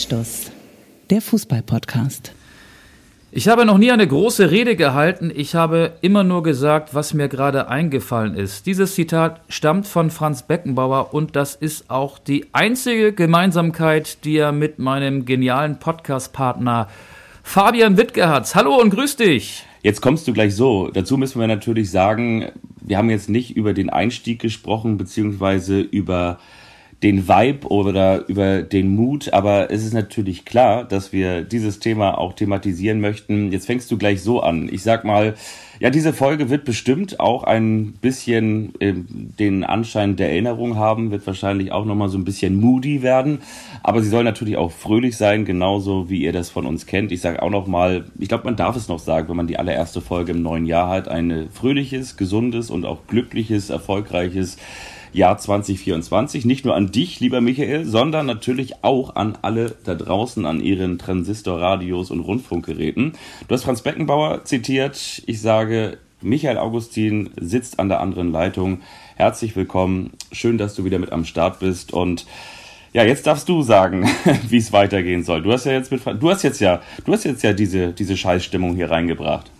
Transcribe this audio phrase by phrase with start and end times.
[0.00, 0.50] Anstoß,
[1.10, 2.32] der Fußball-Podcast.
[3.32, 7.28] Ich habe noch nie eine große Rede gehalten, ich habe immer nur gesagt, was mir
[7.28, 8.64] gerade eingefallen ist.
[8.64, 14.52] Dieses Zitat stammt von Franz Beckenbauer und das ist auch die einzige Gemeinsamkeit, die er
[14.52, 16.88] mit meinem genialen Podcast-Partner
[17.42, 18.54] Fabian Wittke hat.
[18.54, 19.66] Hallo und grüß dich.
[19.82, 20.88] Jetzt kommst du gleich so.
[20.90, 26.38] Dazu müssen wir natürlich sagen, wir haben jetzt nicht über den Einstieg gesprochen, beziehungsweise über
[27.02, 32.18] den Vibe oder über den Mut, aber es ist natürlich klar, dass wir dieses Thema
[32.18, 33.50] auch thematisieren möchten.
[33.52, 34.68] Jetzt fängst du gleich so an.
[34.70, 35.34] Ich sag mal,
[35.78, 41.26] ja, diese Folge wird bestimmt auch ein bisschen äh, den Anschein der Erinnerung haben, wird
[41.26, 43.38] wahrscheinlich auch nochmal so ein bisschen moody werden,
[43.82, 47.12] aber sie soll natürlich auch fröhlich sein, genauso wie ihr das von uns kennt.
[47.12, 50.02] Ich sage auch nochmal, ich glaube, man darf es noch sagen, wenn man die allererste
[50.02, 54.58] Folge im neuen Jahr hat, ein fröhliches, gesundes und auch glückliches, erfolgreiches
[55.12, 56.44] Jahr 2024.
[56.44, 60.98] Nicht nur an dich, lieber Michael, sondern natürlich auch an alle da draußen an ihren
[60.98, 63.12] Transistorradios und Rundfunkgeräten.
[63.48, 65.22] Du hast Franz Beckenbauer zitiert.
[65.26, 68.80] Ich sage, Michael Augustin sitzt an der anderen Leitung.
[69.16, 70.12] Herzlich willkommen.
[70.32, 72.26] Schön, dass du wieder mit am Start bist und
[72.92, 74.08] ja, jetzt darfst du sagen,
[74.48, 75.42] wie es weitergehen soll.
[75.42, 78.16] Du hast ja jetzt mit, du hast jetzt ja, du hast jetzt ja diese, diese
[78.16, 79.50] Scheißstimmung hier reingebracht.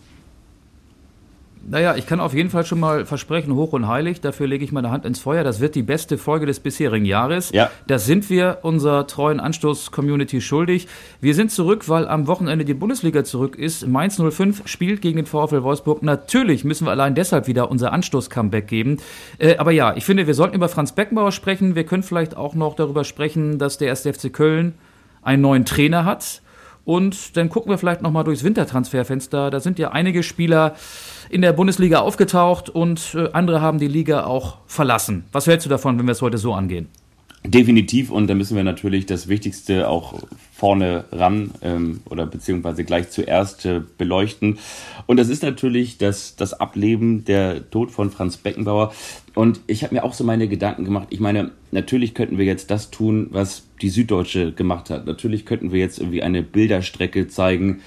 [1.69, 4.73] Naja, ich kann auf jeden Fall schon mal versprechen, hoch und heilig, dafür lege ich
[4.73, 5.45] meine Hand ins Feuer.
[5.45, 7.53] Das wird die beste Folge des bisherigen Jahres.
[7.53, 7.71] Ja.
[7.87, 10.89] Das sind wir unserer treuen Anstoß-Community schuldig.
[11.21, 13.87] Wir sind zurück, weil am Wochenende die Bundesliga zurück ist.
[13.87, 16.03] Mainz 05 spielt gegen den VfL Wolfsburg.
[16.03, 18.97] Natürlich müssen wir allein deshalb wieder unser Anstoß-Comeback geben.
[19.39, 21.75] Äh, aber ja, ich finde, wir sollten über Franz Beckenbauer sprechen.
[21.75, 24.03] Wir können vielleicht auch noch darüber sprechen, dass der 1.
[24.03, 24.75] FC Köln
[25.23, 26.41] einen neuen Trainer hat.
[26.85, 29.51] Und dann gucken wir vielleicht noch mal durchs Wintertransferfenster.
[29.51, 30.75] Da sind ja einige Spieler
[31.31, 35.25] in der Bundesliga aufgetaucht und äh, andere haben die Liga auch verlassen.
[35.33, 36.89] Was hältst du davon, wenn wir es heute so angehen?
[37.43, 40.21] Definitiv und da müssen wir natürlich das Wichtigste auch
[40.53, 44.59] vorne ran ähm, oder beziehungsweise gleich zuerst äh, beleuchten.
[45.07, 48.93] Und das ist natürlich das, das Ableben, der Tod von Franz Beckenbauer.
[49.35, 51.07] Und ich habe mir auch so meine Gedanken gemacht.
[51.09, 55.07] Ich meine, natürlich könnten wir jetzt das tun, was die Süddeutsche gemacht hat.
[55.07, 57.81] Natürlich könnten wir jetzt irgendwie eine Bilderstrecke zeigen,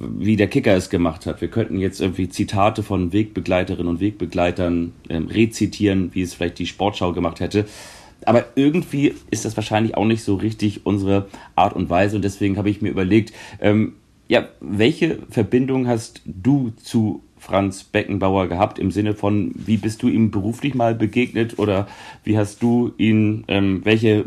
[0.00, 1.40] wie der Kicker es gemacht hat.
[1.40, 6.66] Wir könnten jetzt irgendwie Zitate von Wegbegleiterinnen und Wegbegleitern ähm, rezitieren, wie es vielleicht die
[6.66, 7.66] Sportschau gemacht hätte.
[8.24, 12.16] Aber irgendwie ist das wahrscheinlich auch nicht so richtig unsere Art und Weise.
[12.16, 13.94] Und deswegen habe ich mir überlegt, ähm,
[14.28, 20.08] ja, welche Verbindung hast du zu Franz Beckenbauer gehabt im Sinne von, wie bist du
[20.08, 21.88] ihm beruflich mal begegnet oder
[22.22, 24.26] wie hast du ihn, ähm, welche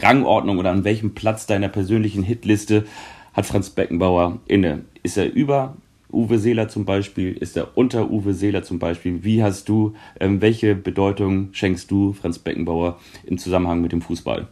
[0.00, 2.84] Rangordnung oder an welchem Platz deiner persönlichen Hitliste
[3.32, 4.84] hat Franz Beckenbauer inne?
[5.02, 5.76] Ist er über
[6.12, 7.32] Uwe Seeler zum Beispiel?
[7.32, 9.22] Ist er unter Uwe Seeler zum Beispiel?
[9.22, 14.48] Wie hast du, ähm, welche Bedeutung schenkst du Franz Beckenbauer im Zusammenhang mit dem Fußball?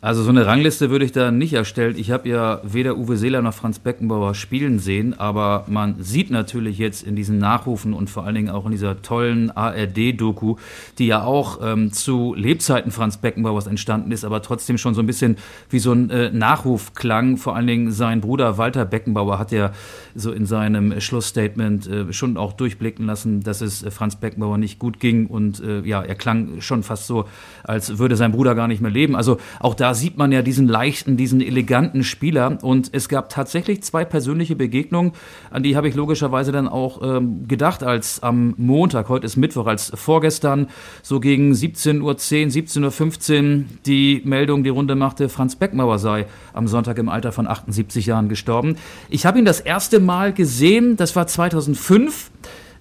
[0.00, 1.96] Also so eine Rangliste würde ich da nicht erstellen.
[1.98, 6.78] Ich habe ja weder Uwe Seeler noch Franz Beckenbauer spielen sehen, aber man sieht natürlich
[6.78, 10.54] jetzt in diesen Nachrufen und vor allen Dingen auch in dieser tollen ARD-Doku,
[10.98, 15.06] die ja auch ähm, zu Lebzeiten Franz Beckenbauers entstanden ist, aber trotzdem schon so ein
[15.06, 15.36] bisschen
[15.68, 17.36] wie so ein äh, Nachruf klang.
[17.36, 19.72] Vor allen Dingen sein Bruder Walter Beckenbauer hat ja
[20.14, 24.78] so in seinem Schlussstatement äh, schon auch durchblicken lassen, dass es äh, Franz Beckenbauer nicht
[24.78, 27.24] gut ging und äh, ja, er klang schon fast so,
[27.64, 29.16] als würde sein Bruder gar nicht mehr leben.
[29.16, 32.58] Also auch da da sieht man ja diesen leichten, diesen eleganten Spieler.
[32.60, 35.12] Und es gab tatsächlich zwei persönliche Begegnungen,
[35.50, 39.66] an die habe ich logischerweise dann auch ähm, gedacht, als am Montag, heute ist Mittwoch,
[39.66, 40.66] als vorgestern
[41.02, 46.68] so gegen 17.10 Uhr, 17.15 Uhr die Meldung die Runde machte, Franz Beckmauer sei am
[46.68, 48.76] Sonntag im Alter von 78 Jahren gestorben.
[49.08, 52.30] Ich habe ihn das erste Mal gesehen, das war 2005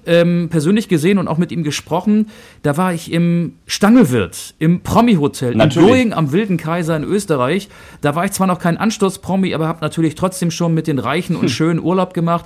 [0.07, 2.29] ähm, persönlich gesehen und auch mit ihm gesprochen.
[2.63, 7.69] Da war ich im Stangelwirt, im Promi-Hotel, in Doing am Wilden Kaiser in Österreich.
[8.01, 11.35] Da war ich zwar noch kein Anstoß-Promi, aber habe natürlich trotzdem schon mit den Reichen
[11.35, 12.45] und schönen Urlaub gemacht.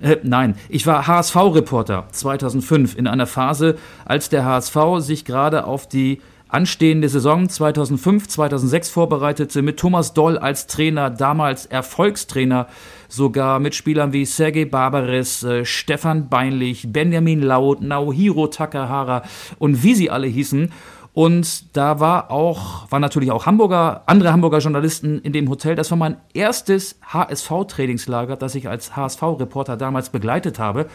[0.00, 5.88] Äh, nein, ich war HSV-Reporter 2005 in einer Phase, als der HSV sich gerade auf
[5.88, 6.20] die
[6.54, 12.68] anstehende Saison 2005, 2006 vorbereitete, mit Thomas Doll als Trainer, damals Erfolgstrainer,
[13.08, 19.22] sogar mit Spielern wie Sergei Barbares, äh, Stefan Beinlich, Benjamin Laut, Naohiro Takahara
[19.58, 20.70] und wie sie alle hießen.
[21.12, 25.74] Und da war auch, waren natürlich auch Hamburger, andere Hamburger Journalisten in dem Hotel.
[25.74, 30.86] Das war mein erstes HSV-Trainingslager, das ich als HSV-Reporter damals begleitet habe.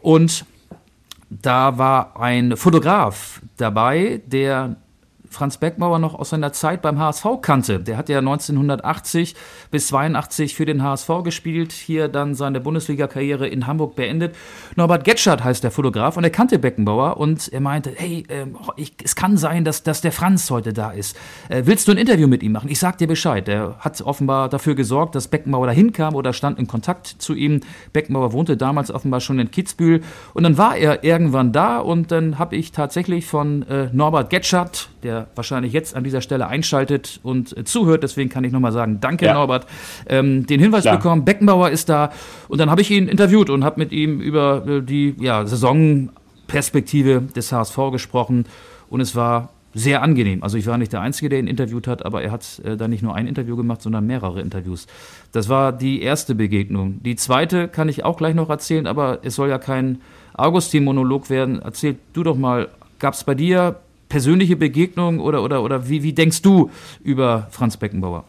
[0.00, 0.46] Und
[1.28, 4.76] da war ein Fotograf dabei, der
[5.32, 7.80] Franz Beckmauer noch aus seiner Zeit beim HSV kannte.
[7.80, 9.34] Der hat ja 1980
[9.70, 14.34] bis 82 für den HSV gespielt, hier dann seine Bundesliga-Karriere in Hamburg beendet.
[14.76, 18.46] Norbert Getschert heißt der Fotograf und er kannte Beckenbauer und er meinte, hey, äh,
[18.76, 21.16] ich, es kann sein, dass, dass der Franz heute da ist.
[21.48, 22.68] Äh, willst du ein Interview mit ihm machen?
[22.70, 23.48] Ich sag dir Bescheid.
[23.48, 27.60] Er hat offenbar dafür gesorgt, dass Beckenbauer dahin kam oder stand in Kontakt zu ihm.
[27.92, 30.02] Beckenbauer wohnte damals offenbar schon in Kitzbühel
[30.34, 34.90] und dann war er irgendwann da und dann habe ich tatsächlich von äh, Norbert Getschert,
[35.02, 38.98] der wahrscheinlich jetzt an dieser Stelle einschaltet und äh, zuhört, deswegen kann ich nochmal sagen,
[39.00, 39.34] danke ja.
[39.34, 39.66] Norbert,
[40.08, 40.96] ähm, den Hinweis Klar.
[40.96, 42.12] bekommen, Beckenbauer ist da
[42.48, 47.22] und dann habe ich ihn interviewt und habe mit ihm über äh, die ja, Saisonperspektive
[47.34, 48.46] des HSV gesprochen
[48.88, 50.42] und es war sehr angenehm.
[50.42, 52.88] Also ich war nicht der Einzige, der ihn interviewt hat, aber er hat äh, da
[52.88, 54.86] nicht nur ein Interview gemacht, sondern mehrere Interviews.
[55.32, 57.02] Das war die erste Begegnung.
[57.02, 60.00] Die zweite kann ich auch gleich noch erzählen, aber es soll ja kein
[60.34, 61.60] Augustin-Monolog werden.
[61.62, 63.76] Erzähl du doch mal, gab es bei dir
[64.12, 66.70] persönliche Begegnungen oder, oder, oder wie, wie denkst du
[67.02, 68.24] über Franz Beckenbauer?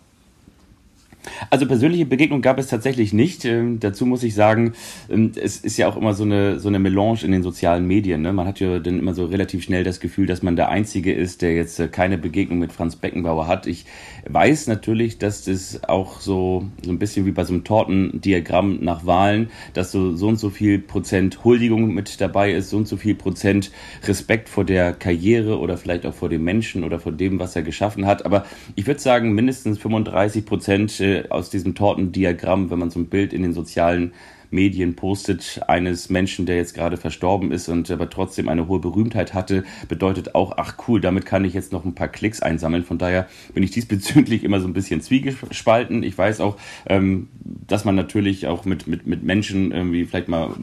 [1.49, 3.43] Also persönliche Begegnung gab es tatsächlich nicht.
[3.43, 4.73] Ähm, dazu muss ich sagen,
[5.09, 8.21] ähm, es ist ja auch immer so eine, so eine Melange in den sozialen Medien.
[8.21, 8.31] Ne?
[8.31, 11.41] Man hat ja dann immer so relativ schnell das Gefühl, dass man der Einzige ist,
[11.41, 13.67] der jetzt äh, keine Begegnung mit Franz Beckenbauer hat.
[13.67, 13.85] Ich
[14.27, 19.05] weiß natürlich, dass das auch so, so ein bisschen wie bei so einem Tortendiagramm nach
[19.05, 22.97] Wahlen, dass so, so und so viel Prozent Huldigung mit dabei ist, so und so
[22.97, 23.71] viel Prozent
[24.05, 27.63] Respekt vor der Karriere oder vielleicht auch vor dem Menschen oder vor dem, was er
[27.63, 28.25] geschaffen hat.
[28.25, 33.07] Aber ich würde sagen, mindestens 35 Prozent äh, aus diesem Tortendiagramm, wenn man so ein
[33.07, 34.13] Bild in den sozialen
[34.53, 39.33] Medien postet, eines Menschen, der jetzt gerade verstorben ist und aber trotzdem eine hohe Berühmtheit
[39.33, 42.83] hatte, bedeutet auch, ach cool, damit kann ich jetzt noch ein paar Klicks einsammeln.
[42.83, 46.03] Von daher bin ich diesbezüglich immer so ein bisschen zwiegespalten.
[46.03, 47.27] Ich weiß auch, ähm,
[47.67, 50.53] dass man natürlich auch mit, mit, mit Menschen irgendwie vielleicht mal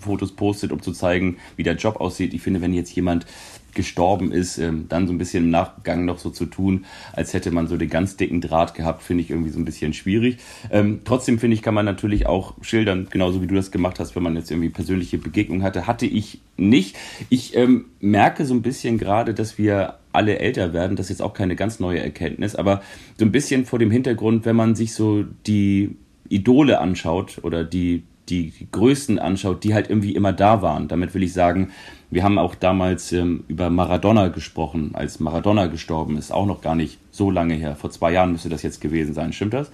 [0.00, 2.34] Fotos postet, um zu zeigen, wie der Job aussieht.
[2.34, 3.26] Ich finde, wenn jetzt jemand
[3.76, 7.52] gestorben ist, ähm, dann so ein bisschen im Nachgang noch so zu tun, als hätte
[7.52, 10.38] man so den ganz dicken Draht gehabt, finde ich irgendwie so ein bisschen schwierig.
[10.72, 14.16] Ähm, trotzdem finde ich, kann man natürlich auch schildern, genauso wie du das gemacht hast,
[14.16, 15.86] wenn man jetzt irgendwie persönliche Begegnungen hatte.
[15.86, 16.96] Hatte ich nicht.
[17.28, 20.96] Ich ähm, merke so ein bisschen gerade, dass wir alle älter werden.
[20.96, 22.82] Das ist jetzt auch keine ganz neue Erkenntnis, aber
[23.18, 25.94] so ein bisschen vor dem Hintergrund, wenn man sich so die
[26.28, 30.88] Idole anschaut oder die die Größen anschaut, die halt irgendwie immer da waren.
[30.88, 31.70] Damit will ich sagen,
[32.10, 36.74] wir haben auch damals ähm, über Maradona gesprochen, als Maradona gestorben ist, auch noch gar
[36.74, 37.76] nicht so lange her.
[37.76, 39.70] Vor zwei Jahren müsste das jetzt gewesen sein, stimmt das?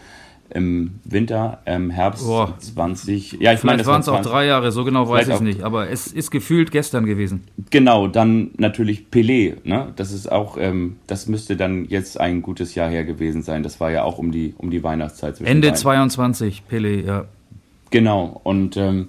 [0.55, 2.49] Im Winter, im Herbst oh.
[2.59, 3.39] 20.
[3.41, 5.89] Ja, ich meine, waren es auch drei Jahre, so genau weiß ich es nicht, aber
[5.89, 7.45] es ist gefühlt gestern gewesen.
[7.71, 9.93] Genau, dann natürlich Pelé, ne?
[9.97, 13.63] Das ist auch, ähm, das müsste dann jetzt ein gutes Jahr her gewesen sein.
[13.63, 15.41] Das war ja auch um die, um die Weihnachtszeit.
[15.41, 17.25] Ende 22, Pelé, ja.
[17.91, 19.09] Genau, und ähm,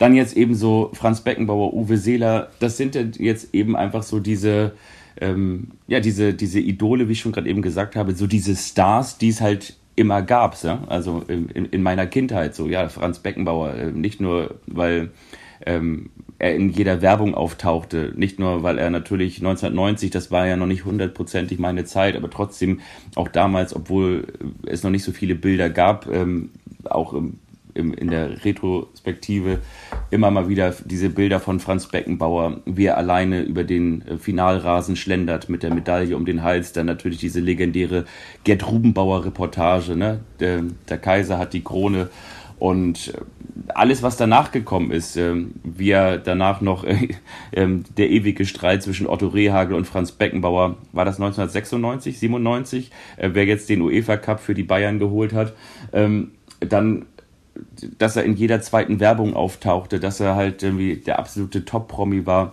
[0.00, 4.72] dann jetzt eben so Franz Beckenbauer, Uwe Seeler, das sind jetzt eben einfach so diese,
[5.20, 9.18] ähm, ja, diese, diese Idole, wie ich schon gerade eben gesagt habe, so diese Stars,
[9.18, 10.82] die es halt immer gab, ja?
[10.86, 15.10] also in, in, meiner Kindheit so, ja, Franz Beckenbauer, äh, nicht nur, weil
[15.66, 16.08] ähm,
[16.38, 20.66] er in jeder Werbung auftauchte, nicht nur, weil er natürlich 1990, das war ja noch
[20.66, 22.80] nicht hundertprozentig meine Zeit, aber trotzdem
[23.16, 24.28] auch damals, obwohl
[24.64, 26.48] es noch nicht so viele Bilder gab, ähm,
[26.84, 27.34] auch im
[27.74, 29.58] im, in der Retrospektive
[30.10, 34.96] immer mal wieder diese Bilder von Franz Beckenbauer, wie er alleine über den äh, Finalrasen
[34.96, 36.72] schlendert mit der Medaille um den Hals.
[36.72, 38.04] Dann natürlich diese legendäre
[38.44, 40.20] Gerd Rubenbauer Reportage, ne?
[40.40, 42.08] Der, der Kaiser hat die Krone
[42.60, 43.20] und äh,
[43.74, 45.34] alles, was danach gekommen ist, äh,
[45.64, 47.08] wie er danach noch äh,
[47.50, 47.66] äh,
[47.96, 53.46] der ewige Streit zwischen Otto Rehagel und Franz Beckenbauer, war das 1996, 97, äh, wer
[53.46, 55.54] jetzt den UEFA Cup für die Bayern geholt hat.
[55.92, 57.06] Ähm, dann
[57.98, 62.52] dass er in jeder zweiten Werbung auftauchte, dass er halt irgendwie der absolute Top-Promi war.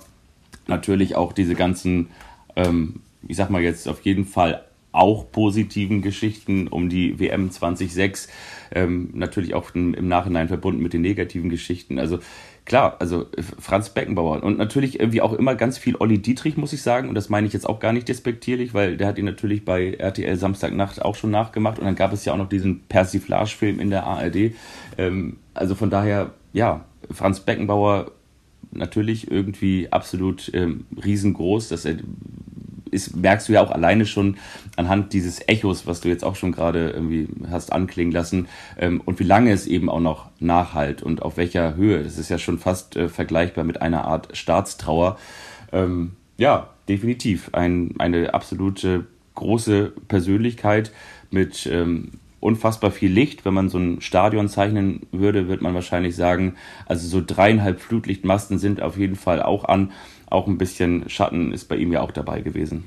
[0.67, 2.09] Natürlich auch diese ganzen,
[2.55, 8.29] ähm, ich sag mal jetzt auf jeden Fall auch positiven Geschichten um die WM 2006,
[8.73, 11.99] ähm, natürlich auch im Nachhinein verbunden mit den negativen Geschichten.
[11.99, 12.19] Also
[12.67, 16.73] klar, also äh, Franz Beckenbauer und natürlich irgendwie auch immer ganz viel Olli Dietrich, muss
[16.73, 17.09] ich sagen.
[17.09, 19.93] Und das meine ich jetzt auch gar nicht despektierlich, weil der hat ihn natürlich bei
[19.93, 21.79] RTL Samstagnacht auch schon nachgemacht.
[21.79, 24.51] Und dann gab es ja auch noch diesen Persiflage-Film in der ARD.
[24.97, 28.11] Ähm, also von daher, ja, Franz Beckenbauer
[28.71, 31.69] natürlich irgendwie absolut ähm, riesengroß.
[31.69, 31.95] dass er
[32.91, 34.37] ist, merkst du ja auch alleine schon
[34.75, 39.19] anhand dieses Echos, was du jetzt auch schon gerade irgendwie hast anklingen lassen, ähm, und
[39.19, 42.03] wie lange es eben auch noch nachhalt und auf welcher Höhe.
[42.03, 45.17] Das ist ja schon fast äh, vergleichbar mit einer Art Staatstrauer.
[45.71, 47.49] Ähm, ja, definitiv.
[47.53, 50.91] Ein, eine absolute große Persönlichkeit
[51.29, 53.45] mit ähm, unfassbar viel Licht.
[53.45, 58.59] Wenn man so ein Stadion zeichnen würde, würde man wahrscheinlich sagen, also so dreieinhalb Flutlichtmasten
[58.59, 59.91] sind auf jeden Fall auch an
[60.27, 62.85] auch ein bisschen Schatten ist bei ihm ja auch dabei gewesen.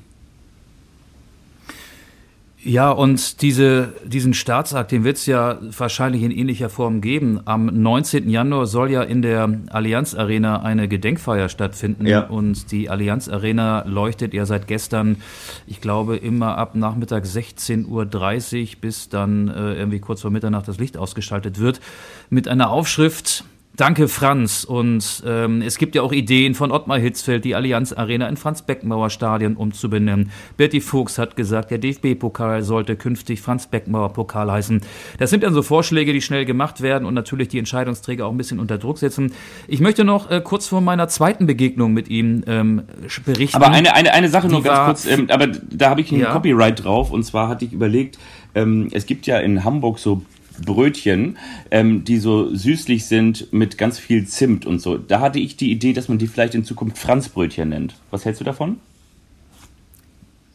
[2.63, 7.39] Ja, und diese, diesen Staatsakt, den wird es ja wahrscheinlich in ähnlicher Form geben.
[7.45, 8.29] Am 19.
[8.29, 12.05] Januar soll ja in der Allianz Arena eine Gedenkfeier stattfinden.
[12.05, 12.27] Ja.
[12.27, 15.17] Und die Allianz Arena leuchtet ja seit gestern,
[15.65, 20.77] ich glaube, immer ab Nachmittag 16.30 Uhr bis dann äh, irgendwie kurz vor Mitternacht das
[20.77, 21.81] Licht ausgeschaltet wird,
[22.29, 23.43] mit einer Aufschrift
[23.81, 24.63] Danke, Franz.
[24.63, 29.09] Und ähm, es gibt ja auch Ideen von Ottmar Hitzfeld, die Allianz Arena in Franz-Beckenbauer
[29.09, 30.29] Stadion umzubenennen.
[30.55, 34.81] Berti Fuchs hat gesagt, der DFB-Pokal sollte künftig Franz-Beckenbauer-Pokal heißen.
[35.17, 38.37] Das sind dann so Vorschläge, die schnell gemacht werden und natürlich die Entscheidungsträger auch ein
[38.37, 39.33] bisschen unter Druck setzen.
[39.67, 42.83] Ich möchte noch äh, kurz vor meiner zweiten Begegnung mit ihm ähm,
[43.25, 43.55] berichten.
[43.55, 46.33] Aber eine, eine, eine Sache nur ganz kurz, ähm, aber da habe ich ein ja.
[46.33, 48.19] Copyright drauf und zwar hatte ich überlegt,
[48.53, 50.21] ähm, es gibt ja in Hamburg so
[50.65, 51.37] Brötchen,
[51.69, 54.97] ähm, die so süßlich sind mit ganz viel Zimt und so.
[54.97, 57.95] Da hatte ich die Idee, dass man die vielleicht in Zukunft Franzbrötchen nennt.
[58.11, 58.77] Was hältst du davon?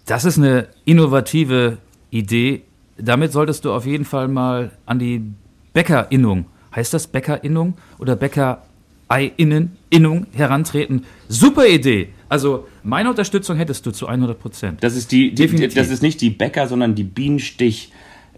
[0.07, 1.79] Das ist eine innovative
[2.11, 2.63] Idee.
[2.97, 5.23] Damit solltest du auf jeden Fall mal an die
[5.73, 11.05] Bäckerinnung, heißt das Bäckerinnung oder Bäckereiinnen, Innung herantreten.
[11.29, 12.09] Super Idee.
[12.29, 14.83] Also meine Unterstützung hättest du zu 100 Prozent.
[14.83, 17.93] Das ist die, die, das ist nicht die Bäcker, sondern die Bienenstich.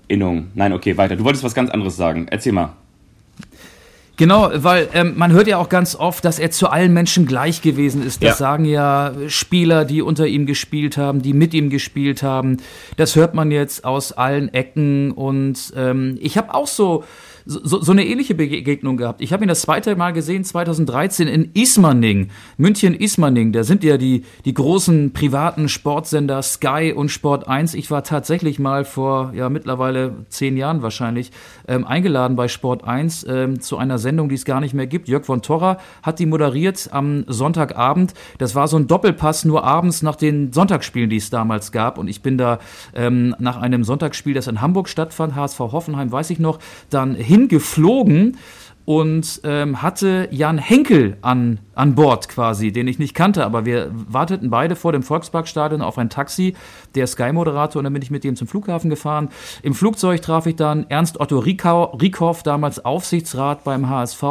[0.09, 0.49] Innung.
[0.55, 1.17] Nein, okay, weiter.
[1.17, 2.27] Du wolltest was ganz anderes sagen.
[2.31, 2.75] Erzähl mal.
[4.19, 7.63] Genau, weil ähm, man hört ja auch ganz oft, dass er zu allen Menschen gleich
[7.63, 8.21] gewesen ist.
[8.21, 8.35] Das ja.
[8.35, 12.57] sagen ja Spieler, die unter ihm gespielt haben, die mit ihm gespielt haben.
[12.97, 15.13] Das hört man jetzt aus allen Ecken.
[15.13, 17.05] Und ähm, ich habe auch so
[17.49, 19.23] so, so eine ähnliche Begegnung gehabt.
[19.23, 22.29] Ich habe ihn das zweite Mal gesehen, 2013 in Ismaning,
[22.59, 23.53] München-Ismaning.
[23.53, 27.73] Da sind ja die, die großen privaten Sportsender Sky und Sport 1.
[27.73, 31.33] Ich war tatsächlich mal vor, ja, mittlerweile zehn Jahren wahrscheinlich,
[31.67, 35.09] ähm, eingeladen bei Sport 1 ähm, zu einer Sendung, die es gar nicht mehr gibt.
[35.09, 38.13] Jörg von Torra hat die moderiert am Sonntagabend.
[38.37, 41.97] Das war so ein Doppelpass nur abends nach den Sonntagsspielen, die es damals gab.
[41.97, 42.59] Und ich bin da
[42.95, 46.59] ähm, nach einem Sonntagsspiel, das in Hamburg stattfand, HSV Hoffenheim, weiß ich noch,
[46.91, 48.37] dann hin hingeflogen
[48.85, 53.91] und ähm, hatte Jan Henkel an, an Bord quasi, den ich nicht kannte, aber wir
[53.93, 56.55] warteten beide vor dem Volksparkstadion auf ein Taxi,
[56.99, 59.31] der Sky-Moderator, und dann bin ich mit dem zum Flughafen gefahren.
[59.63, 64.23] Im Flugzeug traf ich dann Ernst Otto Rieckhoff, damals Aufsichtsrat beim HSV.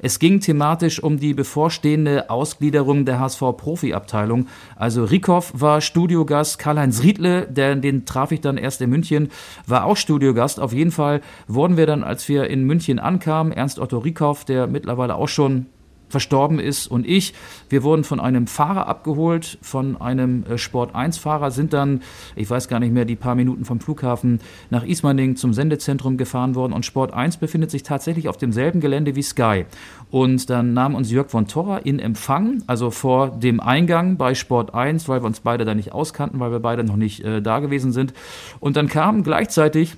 [0.00, 4.46] Es ging thematisch um die bevorstehende Ausgliederung der HSV-Profi-Abteilung.
[4.76, 9.30] Also Rieckhoff war Studiogast, Karl-Heinz Riedle, der, den traf ich dann erst in München,
[9.66, 10.60] war auch Studiogast.
[10.60, 14.66] Auf jeden Fall wurden wir dann, als wir in München ankamen, Ernst Otto Rieckhoff, der
[14.66, 15.66] mittlerweile auch schon
[16.12, 17.34] verstorben ist und ich.
[17.68, 22.02] Wir wurden von einem Fahrer abgeholt, von einem äh, Sport-1-Fahrer, sind dann,
[22.36, 24.40] ich weiß gar nicht mehr, die paar Minuten vom Flughafen
[24.70, 29.16] nach Ismaning zum Sendezentrum gefahren worden und Sport 1 befindet sich tatsächlich auf demselben Gelände
[29.16, 29.64] wie Sky.
[30.10, 34.74] Und dann nahm uns Jörg von Torra in Empfang, also vor dem Eingang bei Sport
[34.74, 37.60] 1, weil wir uns beide da nicht auskannten, weil wir beide noch nicht äh, da
[37.60, 38.12] gewesen sind.
[38.60, 39.96] Und dann kam gleichzeitig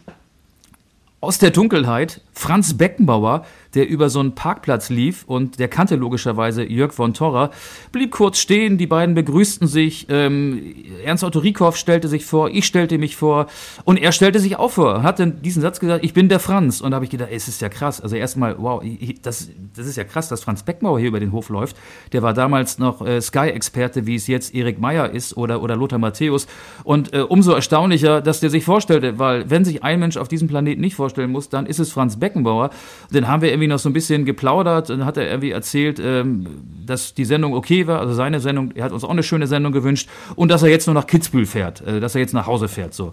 [1.24, 6.64] aus der Dunkelheit Franz Beckenbauer, der über so einen Parkplatz lief und der kannte logischerweise
[6.64, 7.50] Jörg von Torra,
[7.92, 12.64] blieb kurz stehen, die beiden begrüßten sich, ähm, Ernst Otto Rieckhoff stellte sich vor, ich
[12.66, 13.46] stellte mich vor
[13.84, 16.80] und er stellte sich auch vor, hat dann diesen Satz gesagt, ich bin der Franz
[16.80, 18.82] und da habe ich gedacht, ey, es ist ja krass, also erstmal, wow,
[19.22, 21.76] das, das ist ja krass, dass Franz Beckenbauer hier über den Hof läuft,
[22.12, 25.98] der war damals noch äh, Sky-Experte, wie es jetzt Erik Meyer ist oder, oder Lothar
[25.98, 26.46] Matthäus
[26.84, 30.48] und äh, umso erstaunlicher, dass der sich vorstellte, weil wenn sich ein Mensch auf diesem
[30.48, 32.70] Planeten nicht vorstellen muss, dann ist es Franz Beckenbauer,
[33.10, 36.46] dann haben wir irgendwie noch so ein bisschen geplaudert und hat er irgendwie erzählt, ähm,
[36.86, 39.72] dass die Sendung okay war, also seine Sendung, er hat uns auch eine schöne Sendung
[39.72, 42.68] gewünscht und dass er jetzt nur nach Kitzbühel fährt, äh, dass er jetzt nach Hause
[42.68, 42.94] fährt.
[42.94, 43.12] So,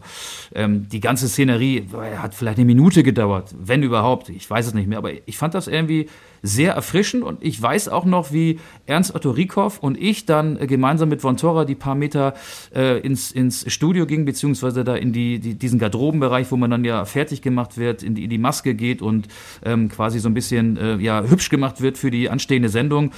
[0.54, 4.88] ähm, die ganze Szenerie hat vielleicht eine Minute gedauert, wenn überhaupt, ich weiß es nicht
[4.88, 6.08] mehr, aber ich fand das irgendwie
[6.44, 10.68] sehr erfrischend und ich weiß auch noch, wie Ernst Otto Rieckhoff und ich dann äh,
[10.68, 12.34] gemeinsam mit Von Torra die paar Meter
[12.76, 16.84] äh, ins, ins Studio gingen, beziehungsweise da in die, die, diesen Garderobenbereich, wo man dann
[16.84, 19.28] ja fertig gemacht wird, in die, in die Maske geht und
[19.64, 23.12] ähm, quasi so ein bisschen äh, ja, hübsch gemacht wird für die anstehende Sendung.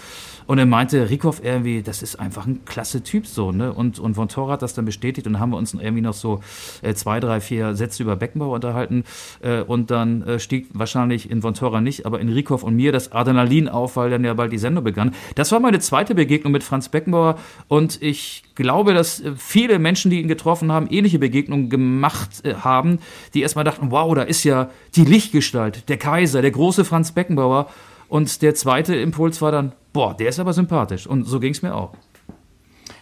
[0.47, 3.73] Und er meinte, Rieckhoff irgendwie, das ist einfach ein klasse Typ so, ne?
[3.73, 6.41] Und, und Von Tor hat das dann bestätigt und haben wir uns irgendwie noch so
[6.81, 9.03] äh, zwei, drei, vier Sätze über Beckenbauer unterhalten.
[9.41, 12.91] Äh, und dann äh, stieg wahrscheinlich in Von Tora nicht, aber in Rieckhoff und mir
[12.91, 15.13] das Adrenalin auf, weil dann ja bald die Sendung begann.
[15.35, 20.11] Das war meine zweite Begegnung mit Franz Beckenbauer und ich glaube, dass äh, viele Menschen,
[20.11, 22.99] die ihn getroffen haben, ähnliche Begegnungen gemacht äh, haben,
[23.33, 27.67] die erstmal dachten, wow, da ist ja die Lichtgestalt, der Kaiser, der große Franz Beckenbauer.
[28.13, 31.07] Und der zweite Impuls war dann, boah, der ist aber sympathisch.
[31.07, 31.93] Und so ging es mir auch.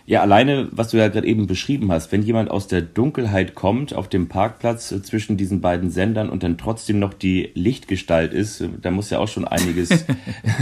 [0.06, 3.94] Ja, alleine, was du ja gerade eben beschrieben hast, wenn jemand aus der Dunkelheit kommt
[3.94, 8.62] auf dem Parkplatz äh, zwischen diesen beiden Sendern und dann trotzdem noch die Lichtgestalt ist,
[8.62, 9.90] äh, da muss ja auch schon einiges,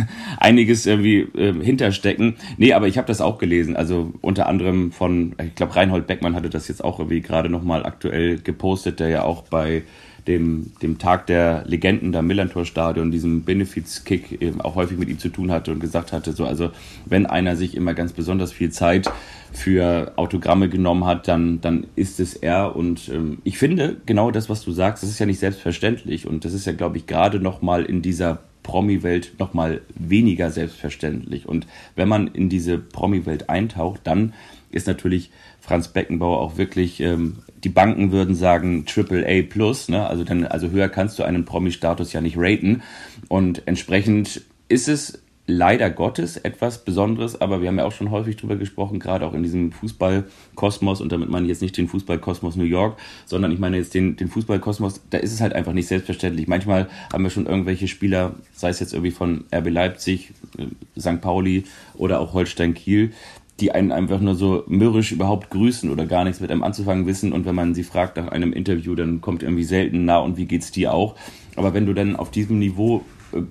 [0.39, 2.37] einiges irgendwie äh, hinterstecken.
[2.57, 3.75] Nee, aber ich habe das auch gelesen.
[3.75, 7.85] Also unter anderem von, ich glaube, Reinhold Beckmann hatte das jetzt auch irgendwie gerade nochmal
[7.85, 9.83] aktuell gepostet, der ja auch bei
[10.29, 15.29] dem, dem Tag der Legenden da Millantor-Stadion, diesem Benefiz-Kick eben auch häufig mit ihm zu
[15.29, 16.69] tun hatte und gesagt hatte, so, also
[17.05, 19.11] wenn einer sich immer ganz besonders viel Zeit
[19.51, 22.75] für Autogramme genommen hat, dann, dann ist es er.
[22.75, 26.27] Und ähm, ich finde, genau das, was du sagst, das ist ja nicht selbstverständlich.
[26.27, 31.49] Und das ist ja, glaube ich, gerade nochmal in dieser Promi-Welt nochmal weniger selbstverständlich.
[31.49, 34.33] Und wenn man in diese Promi-Welt eintaucht, dann
[34.69, 35.31] ist natürlich
[35.69, 40.07] Franz Beckenbauer auch wirklich, ähm, die Banken würden sagen Triple A plus, ne?
[40.07, 42.81] also, dann, also höher kannst du einen Promi-Status ja nicht raten.
[43.27, 48.37] Und entsprechend ist es leider Gottes etwas Besonderes, aber wir haben ja auch schon häufig
[48.37, 52.55] drüber gesprochen, gerade auch in diesem Fußballkosmos, und damit meine ich jetzt nicht den Fußballkosmos
[52.55, 55.87] New York, sondern ich meine jetzt den, den Fußballkosmos, da ist es halt einfach nicht
[55.87, 56.47] selbstverständlich.
[56.47, 60.65] Manchmal haben wir schon irgendwelche Spieler, sei es jetzt irgendwie von RB Leipzig, äh,
[60.99, 61.21] St.
[61.21, 63.13] Pauli oder auch Holstein Kiel,
[63.61, 67.33] die einen einfach nur so mürrisch überhaupt grüßen oder gar nichts mit einem anzufangen wissen.
[67.33, 70.45] Und wenn man sie fragt nach einem Interview, dann kommt irgendwie selten nah und wie
[70.45, 71.15] geht's dir auch.
[71.55, 73.41] Aber wenn du dann auf diesem Niveau äh,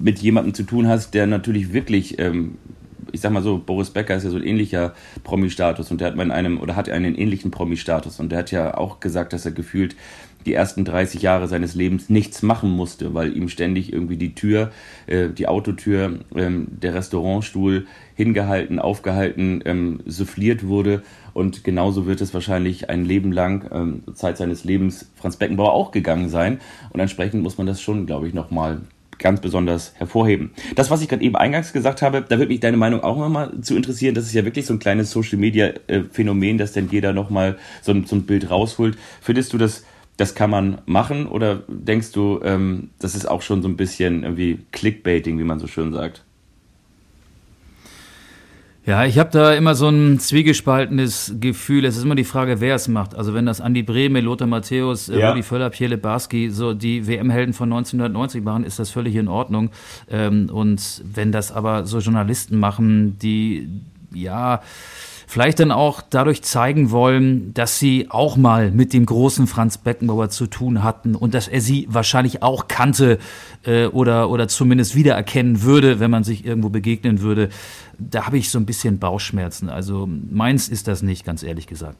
[0.00, 2.56] mit jemandem zu tun hast, der natürlich wirklich, ähm,
[3.12, 6.16] ich sag mal so, Boris Becker ist ja so ein ähnlicher Promi-Status und der hat
[6.16, 9.46] mal in einem, oder hat einen ähnlichen Promi-Status und der hat ja auch gesagt, dass
[9.46, 9.96] er gefühlt
[10.46, 14.70] die ersten 30 Jahre seines Lebens nichts machen musste, weil ihm ständig irgendwie die Tür,
[15.06, 21.02] äh, die Autotür, ähm, der Restaurantstuhl hingehalten, aufgehalten, ähm, souffliert wurde.
[21.32, 25.90] Und genauso wird es wahrscheinlich ein Leben lang, ähm, Zeit seines Lebens, Franz Beckenbauer auch
[25.90, 26.60] gegangen sein.
[26.90, 28.82] Und entsprechend muss man das schon, glaube ich, nochmal
[29.18, 30.50] ganz besonders hervorheben.
[30.74, 33.52] Das, was ich gerade eben eingangs gesagt habe, da würde mich deine Meinung auch nochmal
[33.60, 34.14] zu interessieren.
[34.14, 38.26] Das ist ja wirklich so ein kleines Social-Media-Phänomen, dass dann jeder nochmal so so ein
[38.26, 38.96] Bild rausholt.
[39.20, 39.84] Findest du das
[40.16, 44.22] das kann man machen oder denkst du, ähm, das ist auch schon so ein bisschen
[44.22, 46.24] irgendwie Clickbaiting, wie man so schön sagt?
[48.86, 51.86] Ja, ich habe da immer so ein zwiegespaltenes Gefühl.
[51.86, 53.14] Es ist immer die Frage, wer es macht.
[53.14, 55.30] Also wenn das Andi Brehme, Lothar Matthäus, äh, ja.
[55.30, 59.70] Rudi Völler, Pierre Barski so die WM-Helden von 1990 machen, ist das völlig in Ordnung.
[60.10, 63.70] Ähm, und wenn das aber so Journalisten machen, die
[64.12, 64.60] ja
[65.34, 70.30] vielleicht dann auch dadurch zeigen wollen, dass sie auch mal mit dem großen Franz Beckenbauer
[70.30, 73.18] zu tun hatten und dass er sie wahrscheinlich auch kannte
[73.64, 77.48] äh, oder, oder zumindest wiedererkennen würde, wenn man sich irgendwo begegnen würde.
[77.98, 79.68] Da habe ich so ein bisschen Bauchschmerzen.
[79.68, 81.98] Also meins ist das nicht, ganz ehrlich gesagt.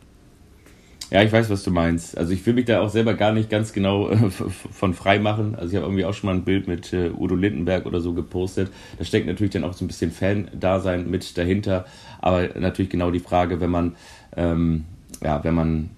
[1.10, 2.16] Ja, ich weiß, was du meinst.
[2.16, 5.54] Also ich will mich da auch selber gar nicht ganz genau äh, von frei machen.
[5.54, 8.14] Also ich habe irgendwie auch schon mal ein Bild mit äh, Udo Lindenberg oder so
[8.14, 8.70] gepostet.
[8.98, 11.84] Da steckt natürlich dann auch so ein bisschen Fan-Dasein mit dahinter.
[12.20, 13.96] Aber natürlich genau die Frage, wenn man,
[14.36, 14.84] ähm,
[15.22, 15.90] ja, wenn man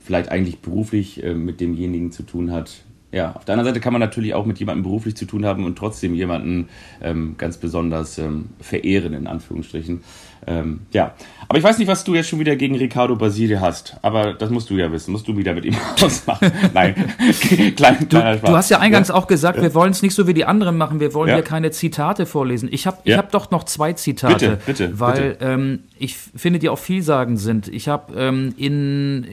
[0.00, 2.82] vielleicht eigentlich beruflich äh, mit demjenigen zu tun hat.
[3.12, 5.64] Ja, auf der anderen Seite kann man natürlich auch mit jemandem beruflich zu tun haben
[5.64, 6.68] und trotzdem jemanden
[7.02, 10.00] ähm, ganz besonders ähm, verehren, in Anführungsstrichen.
[10.46, 11.14] Ähm, ja,
[11.48, 13.96] aber ich weiß nicht, was du jetzt schon wieder gegen Ricardo Basile hast.
[14.02, 15.10] Aber das musst du ja wissen.
[15.10, 16.52] Musst du wieder mit ihm ausmachen.
[16.72, 16.94] Nein,
[17.76, 19.14] Klein, du, du, hast ja eingangs ja.
[19.14, 19.64] auch gesagt, ja.
[19.64, 21.00] wir wollen es nicht so wie die anderen machen.
[21.00, 21.34] Wir wollen ja.
[21.34, 22.68] hier keine Zitate vorlesen.
[22.70, 24.50] Ich habe ich hab doch noch zwei Zitate.
[24.50, 25.00] Bitte, bitte.
[25.00, 25.44] Weil bitte.
[25.44, 27.68] Ähm, ich finde, die auch vielsagend sind.
[27.68, 29.26] Ich habe ähm, in,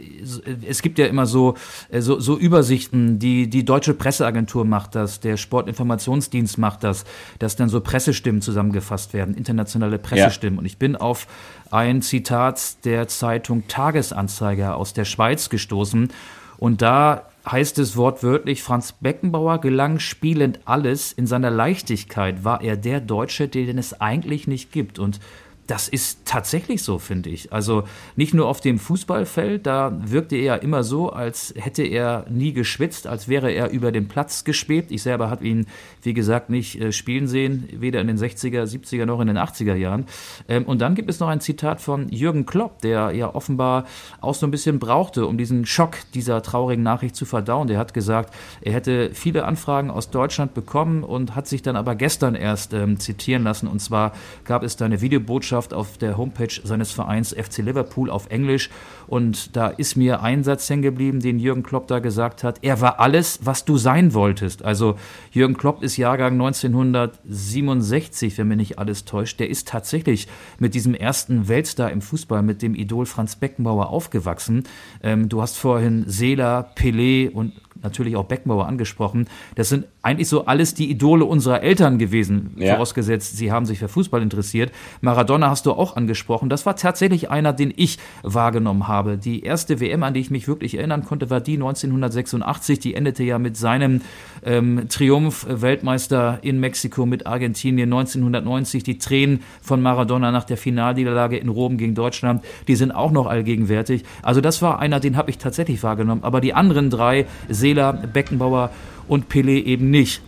[0.68, 1.56] es gibt ja immer so,
[1.90, 7.06] äh, so, so Übersichten, die, die deutsche Presseagentur macht das, der Sportinformationsdienst macht das,
[7.40, 10.60] dass dann so Pressestimmen zusammengefasst werden, internationale Pressestimmen.
[10.60, 11.28] Und ich bin auf
[11.72, 16.10] ein Zitat der Zeitung Tagesanzeiger aus der Schweiz gestoßen.
[16.58, 21.12] Und da heißt es wortwörtlich, Franz Beckenbauer gelang spielend alles.
[21.12, 25.00] In seiner Leichtigkeit war er der Deutsche, den es eigentlich nicht gibt.
[25.00, 25.20] Und
[25.68, 27.52] das ist tatsächlich so, finde ich.
[27.52, 27.84] Also
[28.16, 33.06] nicht nur auf dem Fußballfeld, da wirkte er immer so, als hätte er nie geschwitzt,
[33.06, 34.92] als wäre er über den Platz geschwebt.
[34.92, 35.68] Ich selber habe ihn,
[36.02, 39.76] wie gesagt, nicht äh, spielen sehen, weder in den 60er, 70er noch in den 80er
[39.76, 40.06] Jahren.
[40.48, 43.86] Ähm, und dann gibt es noch ein Zitat von Jürgen Klopp, der ja offenbar
[44.22, 47.68] auch so ein bisschen brauchte, um diesen Schock dieser traurigen Nachricht zu verdauen.
[47.68, 51.96] Der hat gesagt, er hätte viele Anfragen aus Deutschland bekommen und hat sich dann aber
[51.96, 53.68] gestern erst ähm, zitieren lassen.
[53.68, 54.14] Und zwar
[54.46, 58.70] gab es da eine Videobotschaft, Botschaft auf der Homepage seines Vereins FC Liverpool auf Englisch.
[59.08, 62.60] Und da ist mir ein Satz hängen geblieben, den Jürgen Klopp da gesagt hat.
[62.62, 64.64] Er war alles, was du sein wolltest.
[64.64, 64.98] Also
[65.32, 69.40] Jürgen Klopp ist Jahrgang 1967, wenn mir nicht alles täuscht.
[69.40, 70.28] Der ist tatsächlich
[70.60, 74.66] mit diesem ersten Weltstar im Fußball, mit dem Idol Franz Beckenbauer aufgewachsen.
[75.02, 79.28] Ähm, du hast vorhin Seela, Pelé und natürlich auch Beckenbauer angesprochen.
[79.56, 82.74] Das sind eigentlich so alles die Idole unserer Eltern gewesen, ja.
[82.74, 84.72] vorausgesetzt, sie haben sich für Fußball interessiert.
[85.02, 86.50] Maradona hast du auch angesprochen.
[86.50, 89.18] Das war tatsächlich einer, den ich wahrgenommen habe.
[89.18, 92.80] Die erste WM, an die ich mich wirklich erinnern konnte, war die 1986.
[92.80, 94.02] Die endete ja mit seinem
[94.46, 98.84] ähm, Triumph äh, Weltmeister in Mexiko mit Argentinien 1990.
[98.84, 103.28] Die Tränen von Maradona nach der Finalniederlage in Rom gegen Deutschland, die sind auch noch
[103.28, 104.04] allgegenwärtig.
[104.22, 106.24] Also das war einer, den habe ich tatsächlich wahrgenommen.
[106.24, 107.26] Aber die anderen drei,
[107.68, 108.72] Seeler, Beckenbauer
[109.08, 110.22] und Pelé eben nicht.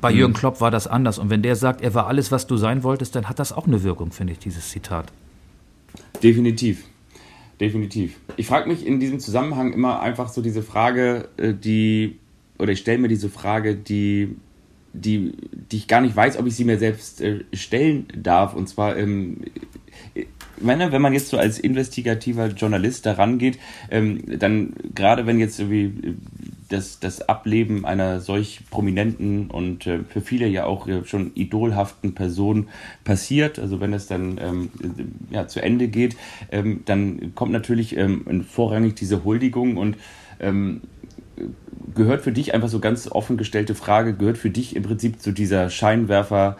[0.00, 0.18] Bei mhm.
[0.18, 1.18] Jürgen Klopp war das anders.
[1.18, 3.66] Und wenn der sagt, er war alles, was du sein wolltest, dann hat das auch
[3.66, 5.12] eine Wirkung, finde ich, dieses Zitat.
[6.22, 6.84] Definitiv.
[7.60, 8.16] Definitiv.
[8.36, 12.18] Ich frage mich in diesem Zusammenhang immer einfach so diese Frage, äh, die,
[12.58, 14.36] oder ich stelle mir diese Frage, die,
[14.92, 15.32] die,
[15.70, 18.54] die ich gar nicht weiß, ob ich sie mir selbst äh, stellen darf.
[18.54, 19.42] Und zwar, ähm,
[20.62, 23.58] meine, wenn man jetzt so als investigativer Journalist daran geht,
[23.90, 26.16] ähm, dann gerade wenn jetzt irgendwie
[26.68, 32.14] das, das Ableben einer solch prominenten und äh, für viele ja auch äh, schon idolhaften
[32.14, 32.68] Person
[33.04, 34.70] passiert, also wenn es dann ähm,
[35.30, 36.16] ja, zu Ende geht,
[36.50, 39.96] ähm, dann kommt natürlich ähm, vorrangig diese Huldigung und
[40.40, 40.80] ähm,
[41.94, 45.32] gehört für dich einfach so ganz offen gestellte Frage, gehört für dich im Prinzip zu
[45.32, 46.56] dieser Scheinwerfer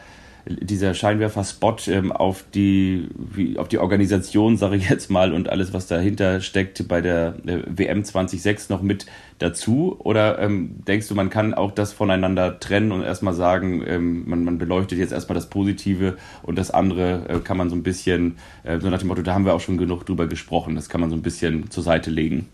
[0.46, 3.08] dieser Scheinwerfer-Spot ähm, auf die
[3.56, 7.62] auf die Organisation, sage ich jetzt mal, und alles, was dahinter steckt, bei der äh,
[7.66, 9.06] WM 26 noch mit
[9.38, 9.96] dazu?
[9.98, 14.44] Oder ähm, denkst du, man kann auch das voneinander trennen und erstmal sagen, ähm, man,
[14.44, 18.36] man beleuchtet jetzt erstmal das Positive und das andere äh, kann man so ein bisschen,
[18.64, 21.00] äh, so nach dem Motto, da haben wir auch schon genug drüber gesprochen, das kann
[21.00, 22.48] man so ein bisschen zur Seite legen?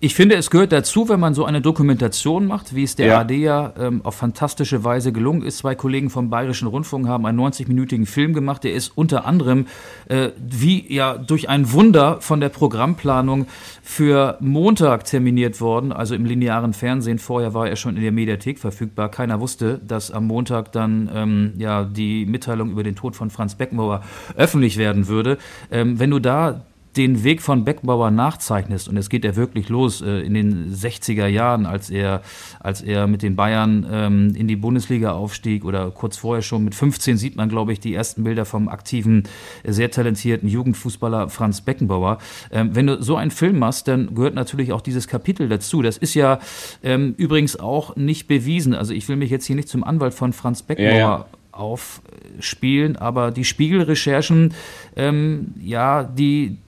[0.00, 3.18] Ich finde, es gehört dazu, wenn man so eine Dokumentation macht, wie es der ja.
[3.18, 5.58] AD ja ähm, auf fantastische Weise gelungen ist.
[5.58, 8.62] Zwei Kollegen vom Bayerischen Rundfunk haben einen 90-minütigen Film gemacht.
[8.62, 9.66] Der ist unter anderem
[10.06, 13.48] äh, wie ja durch ein Wunder von der Programmplanung
[13.82, 17.18] für Montag terminiert worden, also im linearen Fernsehen.
[17.18, 19.08] Vorher war er schon in der Mediathek verfügbar.
[19.08, 23.56] Keiner wusste, dass am Montag dann ähm, ja die Mitteilung über den Tod von Franz
[23.56, 24.04] Beckenbauer
[24.36, 25.38] öffentlich werden würde.
[25.72, 26.60] Ähm, wenn du da
[26.98, 31.26] den Weg von Beckbauer nachzeichnest, und es geht ja wirklich los äh, in den 60er
[31.26, 32.22] Jahren, als er,
[32.58, 36.74] als er mit den Bayern ähm, in die Bundesliga aufstieg oder kurz vorher schon mit
[36.74, 39.22] 15 sieht man, glaube ich, die ersten Bilder vom aktiven,
[39.64, 42.18] sehr talentierten Jugendfußballer Franz Beckenbauer.
[42.50, 45.82] Ähm, wenn du so einen Film machst, dann gehört natürlich auch dieses Kapitel dazu.
[45.82, 46.40] Das ist ja
[46.82, 48.74] ähm, übrigens auch nicht bewiesen.
[48.74, 52.96] Also ich will mich jetzt hier nicht zum Anwalt von Franz Beckenbauer ja, ja aufspielen,
[52.96, 54.54] aber die Spiegelrecherchen,
[54.96, 56.58] ähm, ja, die,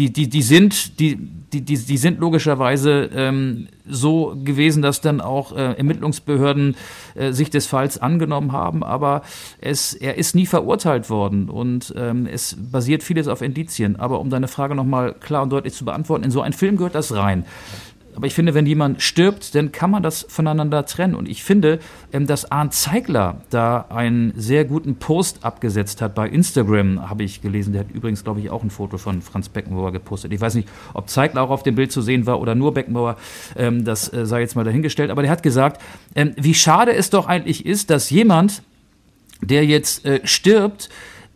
[0.00, 1.16] die, die, die sind, die,
[1.52, 6.74] die, die, sind logischerweise ähm, so gewesen, dass dann auch äh, Ermittlungsbehörden
[7.14, 9.20] äh, sich des Falls angenommen haben, aber
[9.60, 13.96] es, er ist nie verurteilt worden und ähm, es basiert vieles auf Indizien.
[13.96, 16.94] Aber um deine Frage nochmal klar und deutlich zu beantworten, in so einen Film gehört
[16.94, 17.44] das rein.
[18.16, 21.14] Aber ich finde, wenn jemand stirbt, dann kann man das voneinander trennen.
[21.14, 21.78] Und ich finde,
[22.12, 27.40] ähm, dass Arndt Zeigler da einen sehr guten Post abgesetzt hat bei Instagram, habe ich
[27.40, 27.72] gelesen.
[27.72, 30.32] Der hat übrigens, glaube ich, auch ein Foto von Franz Beckenbauer gepostet.
[30.32, 33.16] Ich weiß nicht, ob Zeigler auch auf dem Bild zu sehen war oder nur Beckenbauer.
[33.56, 35.10] Ähm, das äh, sei jetzt mal dahingestellt.
[35.10, 35.80] Aber der hat gesagt,
[36.14, 38.62] ähm, wie schade es doch eigentlich ist, dass jemand,
[39.40, 40.88] der jetzt äh, stirbt,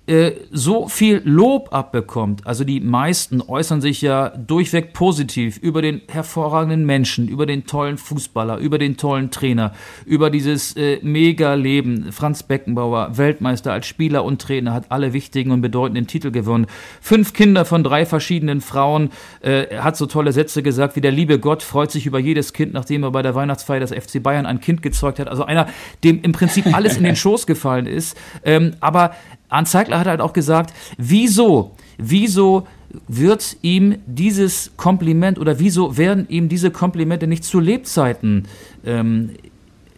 [0.06, 6.02] äh, so viel Lob abbekommt, also die meisten äußern sich ja durchweg positiv über den
[6.08, 9.72] hervorragenden Menschen, über den tollen Fußballer, über den tollen Trainer,
[10.04, 12.12] über dieses äh, Mega-Leben.
[12.12, 16.66] Franz Beckenbauer, Weltmeister als Spieler und Trainer, hat alle wichtigen und bedeutenden Titel gewonnen.
[17.00, 19.10] Fünf Kinder von drei verschiedenen Frauen.
[19.40, 22.74] Äh, hat so tolle Sätze gesagt wie der liebe Gott freut sich über jedes Kind,
[22.74, 25.28] nachdem er bei der Weihnachtsfeier des FC Bayern ein Kind gezeugt hat.
[25.28, 25.66] Also einer,
[26.04, 28.18] dem im Prinzip alles in den Schoß gefallen ist.
[28.44, 29.12] Ähm, aber
[29.54, 32.66] Arndt Zeigler hat halt auch gesagt, wieso, wieso
[33.09, 38.46] wird ihm dieses Kompliment oder wieso werden ihm diese Komplimente nicht zu Lebzeiten
[38.85, 39.30] ähm,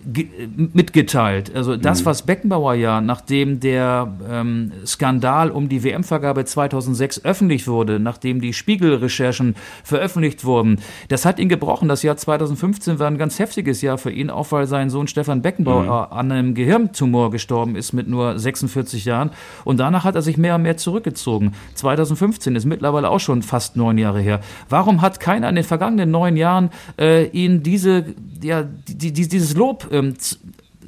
[0.06, 1.54] mitgeteilt.
[1.54, 2.06] Also das, mhm.
[2.06, 8.52] was Beckenbauer ja, nachdem der ähm, Skandal um die WM-Vergabe 2006 öffentlich wurde, nachdem die
[8.52, 11.88] Spiegelrecherchen veröffentlicht wurden, das hat ihn gebrochen.
[11.88, 15.42] Das Jahr 2015 war ein ganz heftiges Jahr für ihn, auch weil sein Sohn Stefan
[15.42, 16.16] Beckenbauer mhm.
[16.16, 19.30] an einem Gehirntumor gestorben ist mit nur 46 Jahren.
[19.64, 21.52] Und danach hat er sich mehr und mehr zurückgezogen.
[21.74, 24.40] 2015 ist mittlerweile auch schon fast neun Jahre her.
[24.68, 29.56] Warum hat keiner in den vergangenen neun Jahren äh, ihn diese, ja, die, die, dieses
[29.56, 30.14] Lob ähm,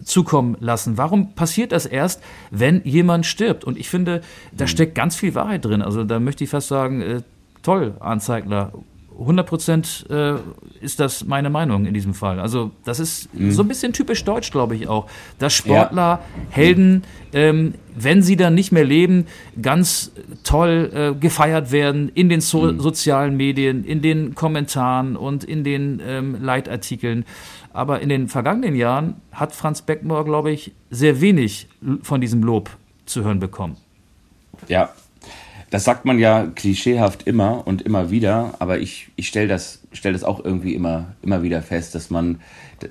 [0.05, 0.97] zukommen lassen.
[0.97, 3.65] Warum passiert das erst, wenn jemand stirbt?
[3.65, 4.69] Und ich finde, da mhm.
[4.69, 5.83] steckt ganz viel Wahrheit drin.
[5.83, 7.23] Also da möchte ich fast sagen, äh,
[7.63, 8.73] toll, Anzeigler,
[9.21, 10.35] 100 Prozent äh,
[10.81, 12.39] ist das meine Meinung in diesem Fall.
[12.39, 13.51] Also das ist mhm.
[13.51, 16.21] so ein bisschen typisch deutsch, glaube ich auch, dass Sportler, ja.
[16.51, 19.27] Helden, ähm, wenn sie dann nicht mehr leben,
[19.61, 20.13] ganz
[20.45, 22.79] toll äh, gefeiert werden in den so mhm.
[22.79, 27.25] sozialen Medien, in den Kommentaren und in den ähm, Leitartikeln.
[27.79, 31.69] Aber in den vergangenen Jahren hat Franz Beckenbauer, glaube ich, sehr wenig
[32.03, 33.77] von diesem Lob zu hören bekommen.
[34.67, 34.93] Ja,
[35.71, 40.13] das sagt man ja klischeehaft immer und immer wieder, aber ich, ich stelle das, stell
[40.13, 42.41] das auch irgendwie immer, immer wieder fest, dass man,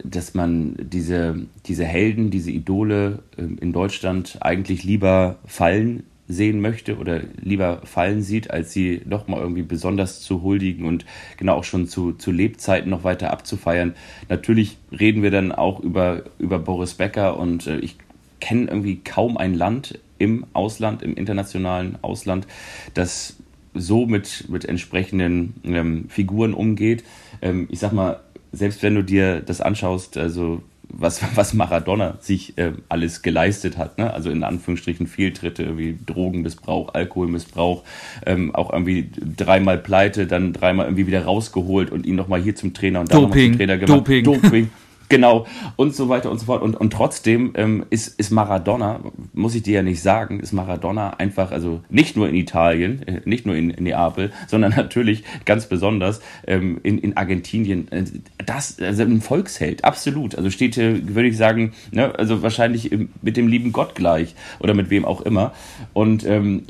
[0.05, 6.97] dass man diese, diese Helden, diese Idole ähm, in Deutschland eigentlich lieber fallen sehen möchte
[6.97, 11.05] oder lieber fallen sieht, als sie nochmal irgendwie besonders zu huldigen und
[11.37, 13.95] genau auch schon zu, zu Lebzeiten noch weiter abzufeiern.
[14.27, 17.95] Natürlich reden wir dann auch über, über Boris Becker und äh, ich
[18.39, 22.47] kenne irgendwie kaum ein Land im Ausland, im internationalen Ausland,
[22.93, 23.37] das
[23.73, 27.03] so mit, mit entsprechenden ähm, Figuren umgeht.
[27.41, 28.19] Ähm, ich sag mal,
[28.51, 33.97] selbst wenn du dir das anschaust, also was, was Maradona sich äh, alles geleistet hat,
[33.97, 34.13] ne?
[34.13, 37.83] also in Anführungsstrichen Fehltritte wie Drogenmissbrauch, Alkoholmissbrauch,
[38.25, 42.73] ähm, auch irgendwie dreimal pleite, dann dreimal irgendwie wieder rausgeholt und ihn nochmal hier zum
[42.73, 43.99] Trainer und da nochmal zum Trainer gemacht.
[43.99, 44.23] Doping.
[44.23, 44.69] Doping.
[45.09, 46.61] Genau, und so weiter und so fort.
[46.61, 48.99] Und, und trotzdem ähm, ist, ist Maradona,
[49.33, 53.21] muss ich dir ja nicht sagen, ist Maradona einfach, also nicht nur in Italien, äh,
[53.23, 57.89] nicht nur in, Neapel, sondern natürlich ganz besonders ähm, in, in Argentinien.
[57.91, 58.03] Äh,
[58.45, 60.35] das, also ein Volksheld, absolut.
[60.35, 62.91] Also steht hier, würde ich sagen, ne, also wahrscheinlich
[63.21, 65.53] mit dem lieben Gott gleich oder mit wem auch immer.
[65.93, 66.63] Und ähm,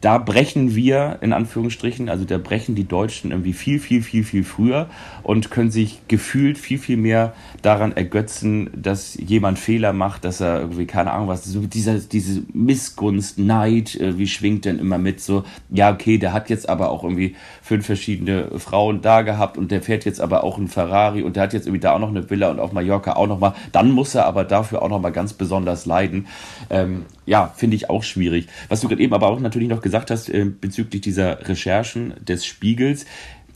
[0.00, 4.44] da brechen wir, in Anführungsstrichen, also da brechen die Deutschen irgendwie viel, viel, viel, viel
[4.44, 4.88] früher
[5.22, 10.40] und können sich gefühlt viel, viel mehr da daran ergötzen, dass jemand Fehler macht, dass
[10.40, 14.98] er irgendwie, keine Ahnung was, so dieser, diese Missgunst, Neid, äh, wie schwingt denn immer
[14.98, 19.58] mit, so, ja, okay, der hat jetzt aber auch irgendwie fünf verschiedene Frauen da gehabt
[19.58, 21.98] und der fährt jetzt aber auch ein Ferrari und der hat jetzt irgendwie da auch
[21.98, 24.88] noch eine Villa und auf Mallorca auch noch mal, dann muss er aber dafür auch
[24.88, 26.28] noch mal ganz besonders leiden.
[26.70, 28.46] Ähm, ja, finde ich auch schwierig.
[28.68, 32.46] Was du gerade eben aber auch natürlich noch gesagt hast äh, bezüglich dieser Recherchen des
[32.46, 33.06] Spiegels,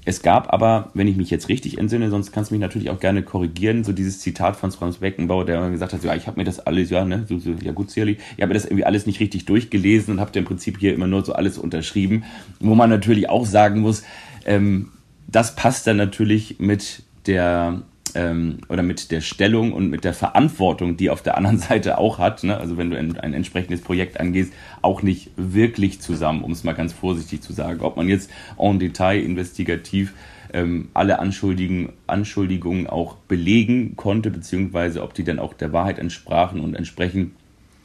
[0.08, 2.98] es gab aber, wenn ich mich jetzt richtig entsinne, sonst kannst du mich natürlich auch
[2.98, 6.44] gerne korrigieren, so dieses Zitat von Franz Beckenbauer, der gesagt hat, ja, ich habe mir
[6.44, 9.04] das alles, ja, ne, so, so, ja gut, sicherlich, ich habe mir das irgendwie alles
[9.04, 12.24] nicht richtig durchgelesen und habe im Prinzip hier immer nur so alles unterschrieben,
[12.58, 14.02] wo man natürlich auch sagen muss,
[14.46, 14.92] ähm,
[15.26, 17.82] das passt dann natürlich mit der
[18.14, 22.18] ähm, oder mit der Stellung und mit der Verantwortung, die auf der anderen Seite auch
[22.18, 22.56] hat, ne?
[22.56, 26.74] also wenn du ein, ein entsprechendes Projekt angehst, auch nicht wirklich zusammen, um es mal
[26.74, 27.80] ganz vorsichtig zu sagen.
[27.80, 30.14] Ob man jetzt en Detail investigativ
[30.52, 36.60] ähm, alle Anschuldigen, Anschuldigungen auch belegen konnte, beziehungsweise ob die dann auch der Wahrheit entsprachen
[36.60, 37.32] und entsprechend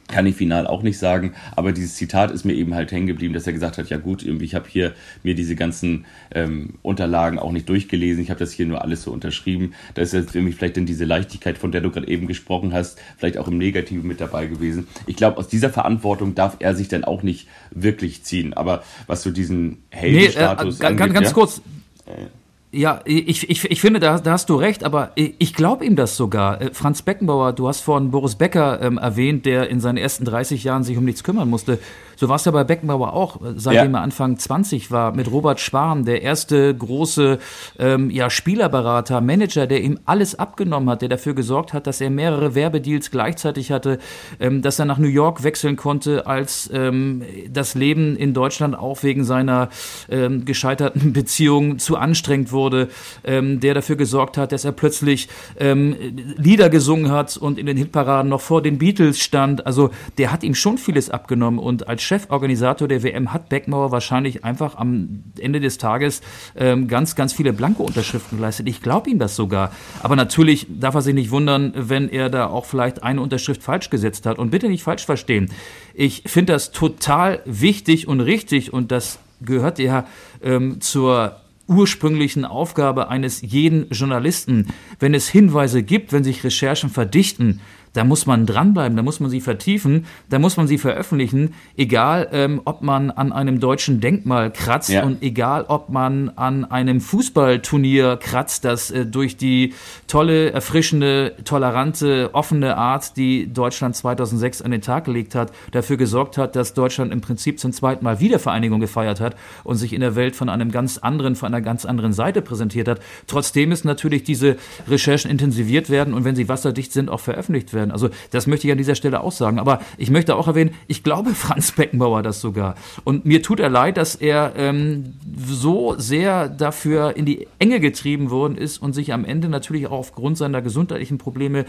[0.08, 3.32] kann ich final auch nicht sagen, aber dieses Zitat ist mir eben halt hängen geblieben,
[3.32, 7.52] dass er gesagt hat, ja gut, ich habe hier mir diese ganzen ähm, Unterlagen auch
[7.52, 9.74] nicht durchgelesen, ich habe das hier nur alles so unterschrieben.
[9.94, 13.00] Da ist jetzt mich vielleicht dann diese Leichtigkeit, von der du gerade eben gesprochen hast,
[13.16, 14.88] vielleicht auch im Negativen mit dabei gewesen.
[15.06, 18.52] Ich glaube, aus dieser Verantwortung darf er sich dann auch nicht wirklich ziehen.
[18.54, 21.32] Aber was so diesen Heldenstatus nee, äh, angeht, ganz ja?
[21.34, 21.62] kurz.
[22.06, 22.26] Äh,
[22.74, 26.16] ja, ich, ich, ich finde, da, da hast du recht, aber ich glaube ihm das
[26.16, 26.60] sogar.
[26.60, 30.64] Äh, Franz Beckenbauer, du hast vorhin Boris Becker ähm, erwähnt, der in seinen ersten 30
[30.64, 31.78] Jahren sich um nichts kümmern musste.
[32.16, 33.98] So war es ja bei Beckenbauer auch, äh, seitdem ja.
[33.98, 37.38] er Anfang 20 war, mit Robert Schwarm, der erste große
[37.78, 42.10] ähm, ja, Spielerberater, Manager, der ihm alles abgenommen hat, der dafür gesorgt hat, dass er
[42.10, 43.98] mehrere Werbedeals gleichzeitig hatte,
[44.40, 49.02] ähm, dass er nach New York wechseln konnte, als ähm, das Leben in Deutschland auch
[49.02, 49.68] wegen seiner
[50.08, 52.88] ähm, gescheiterten Beziehung zu anstrengend wurde,
[53.24, 55.96] ähm, der dafür gesorgt hat, dass er plötzlich ähm,
[56.36, 59.66] Lieder gesungen hat und in den Hitparaden noch vor den Beatles stand.
[59.66, 64.44] Also der hat ihm schon vieles abgenommen und als Cheforganisator der WM hat Beckmauer wahrscheinlich
[64.44, 66.20] einfach am Ende des Tages
[66.56, 68.68] ähm, ganz, ganz viele Blanko-Unterschriften geleistet.
[68.68, 69.72] Ich glaube ihm das sogar.
[70.02, 73.90] Aber natürlich darf er sich nicht wundern, wenn er da auch vielleicht eine Unterschrift falsch
[73.90, 74.38] gesetzt hat.
[74.38, 75.50] Und bitte nicht falsch verstehen.
[75.94, 80.06] Ich finde das total wichtig und richtig und das gehört ja
[80.42, 81.36] ähm, zur
[81.66, 84.66] ursprünglichen Aufgabe eines jeden Journalisten.
[84.98, 87.60] Wenn es Hinweise gibt, wenn sich Recherchen verdichten,
[87.94, 92.28] da muss man dranbleiben, da muss man sie vertiefen, da muss man sie veröffentlichen, egal
[92.32, 95.04] ähm, ob man an einem deutschen Denkmal kratzt ja.
[95.04, 99.74] und egal ob man an einem Fußballturnier kratzt, das äh, durch die
[100.08, 106.36] tolle, erfrischende, tolerante, offene Art, die Deutschland 2006 an den Tag gelegt hat, dafür gesorgt
[106.36, 110.16] hat, dass Deutschland im Prinzip zum zweiten Mal Wiedervereinigung gefeiert hat und sich in der
[110.16, 113.00] Welt von einem ganz anderen, von einer ganz anderen Seite präsentiert hat.
[113.28, 114.56] Trotzdem ist natürlich diese
[114.88, 117.92] Recherchen intensiviert werden und wenn sie wasserdicht sind, auch veröffentlicht werden werden.
[117.92, 119.58] Also das möchte ich an dieser Stelle auch sagen.
[119.58, 122.74] Aber ich möchte auch erwähnen, ich glaube Franz Beckenbauer das sogar.
[123.04, 125.14] Und mir tut er leid, dass er ähm,
[125.46, 129.92] so sehr dafür in die Enge getrieben worden ist und sich am Ende natürlich auch
[129.92, 131.66] aufgrund seiner gesundheitlichen Probleme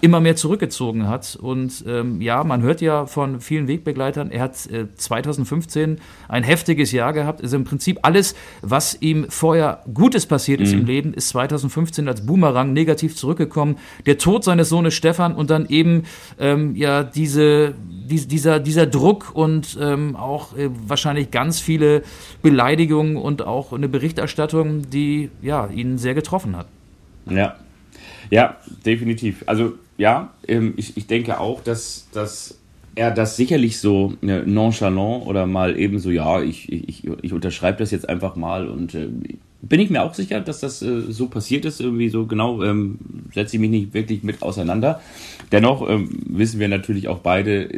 [0.00, 1.36] immer mehr zurückgezogen hat.
[1.36, 6.92] Und ähm, ja, man hört ja von vielen Wegbegleitern, er hat äh, 2015 ein heftiges
[6.92, 7.42] Jahr gehabt.
[7.42, 10.80] Also im Prinzip alles, was ihm vorher Gutes passiert ist mhm.
[10.80, 13.76] im Leben, ist 2015 als Boomerang negativ zurückgekommen.
[14.06, 16.04] Der Tod seines Sohnes Stefan und dann eben
[16.38, 22.02] ähm, ja diese, die, dieser, dieser Druck und ähm, auch äh, wahrscheinlich ganz viele
[22.42, 26.66] Beleidigungen und auch eine Berichterstattung, die ja ihn sehr getroffen hat.
[27.28, 27.56] Ja,
[28.30, 29.44] ja, definitiv.
[29.46, 32.58] Also ja, ähm, ich, ich denke auch, dass, dass
[32.94, 37.78] er das sicherlich so äh, nonchalant oder mal eben so, ja, ich, ich, ich unterschreibe
[37.78, 39.08] das jetzt einfach mal und äh,
[39.62, 42.98] bin ich mir auch sicher, dass das äh, so passiert ist, irgendwie so genau, ähm,
[43.32, 45.00] setze ich mich nicht wirklich mit auseinander.
[45.52, 47.68] Dennoch ähm, wissen wir natürlich auch beide,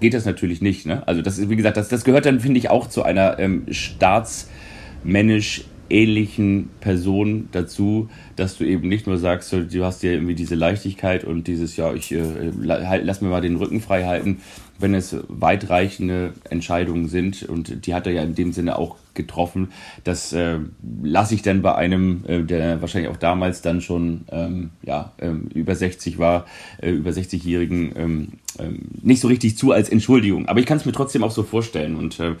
[0.00, 0.86] geht das natürlich nicht.
[0.86, 1.06] Ne?
[1.06, 3.64] Also das ist, wie gesagt, das, das gehört dann, finde ich, auch zu einer ähm,
[3.70, 10.54] staatsmännisch ähnlichen Person dazu, dass du eben nicht nur sagst, du hast ja irgendwie diese
[10.54, 12.22] Leichtigkeit und dieses, ja, ich äh,
[12.66, 14.40] halt, lass mir mal den Rücken frei halten,
[14.78, 17.42] wenn es weitreichende Entscheidungen sind.
[17.44, 19.68] Und die hat er ja in dem Sinne auch getroffen,
[20.02, 20.58] das äh,
[21.02, 25.48] lasse ich dann bei einem, äh, der wahrscheinlich auch damals dann schon ähm, ja, ähm,
[25.54, 26.46] über 60 war,
[26.82, 30.48] äh, über 60-Jährigen, ähm, ähm, nicht so richtig zu als Entschuldigung.
[30.48, 31.94] Aber ich kann es mir trotzdem auch so vorstellen.
[31.94, 32.34] Und äh,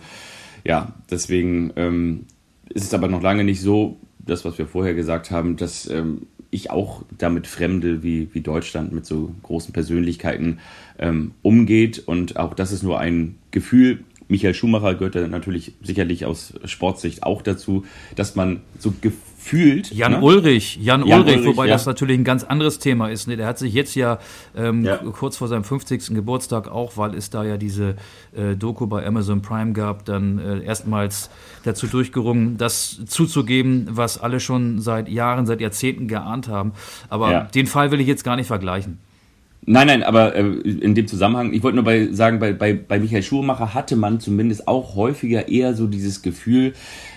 [0.64, 2.26] ja, deswegen ähm,
[2.72, 6.26] es ist aber noch lange nicht so, das, was wir vorher gesagt haben, dass ähm,
[6.50, 10.60] ich auch damit fremde, wie, wie Deutschland mit so großen Persönlichkeiten
[10.98, 12.02] ähm, umgeht.
[12.06, 14.04] Und auch das ist nur ein Gefühl.
[14.28, 19.92] Michael Schumacher gehört da natürlich sicherlich aus Sportsicht auch dazu, dass man so Gefühle fühlt.
[19.92, 20.20] Jan ne?
[20.22, 21.74] Ulrich, Jan, Jan Ulrich, Ulrich, wobei ja.
[21.74, 23.28] das natürlich ein ganz anderes Thema ist.
[23.28, 23.36] Ne?
[23.36, 24.18] Der hat sich jetzt ja,
[24.56, 26.14] ähm, ja, kurz vor seinem 50.
[26.14, 27.96] Geburtstag auch, weil es da ja diese
[28.34, 31.28] äh, Doku bei Amazon Prime gab, dann äh, erstmals
[31.62, 36.72] dazu durchgerungen, das zuzugeben, was alle schon seit Jahren, seit Jahrzehnten geahnt haben.
[37.10, 37.40] Aber ja.
[37.42, 38.98] den Fall will ich jetzt gar nicht vergleichen.
[39.66, 42.98] Nein, nein, aber äh, in dem Zusammenhang, ich wollte nur bei, sagen, bei, bei, bei
[42.98, 46.74] Michael Schumacher hatte man zumindest auch häufiger eher so dieses Gefühl,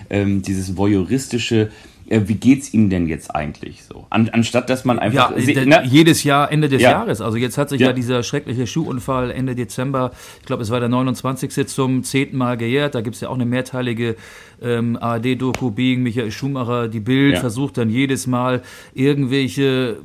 [0.08, 1.70] ähm, dieses voyeuristische,
[2.10, 4.06] wie geht's ihm denn jetzt eigentlich so?
[4.10, 5.82] An, anstatt dass man einfach ja, ne?
[5.84, 6.92] jedes Jahr Ende des ja.
[6.92, 7.20] Jahres.
[7.20, 7.88] Also jetzt hat sich ja.
[7.88, 7.92] ja.
[7.92, 11.68] dieser schreckliche Schuhunfall Ende Dezember, ich glaube es war der 29.
[11.68, 12.94] zum zehnten Mal gejährt.
[12.94, 14.16] Da gibt's ja auch eine mehrteilige
[14.62, 16.88] ähm, ARD-Doku Being Michael Schumacher.
[16.88, 17.40] Die Bild ja.
[17.40, 18.62] versucht dann jedes Mal
[18.94, 19.98] irgendwelche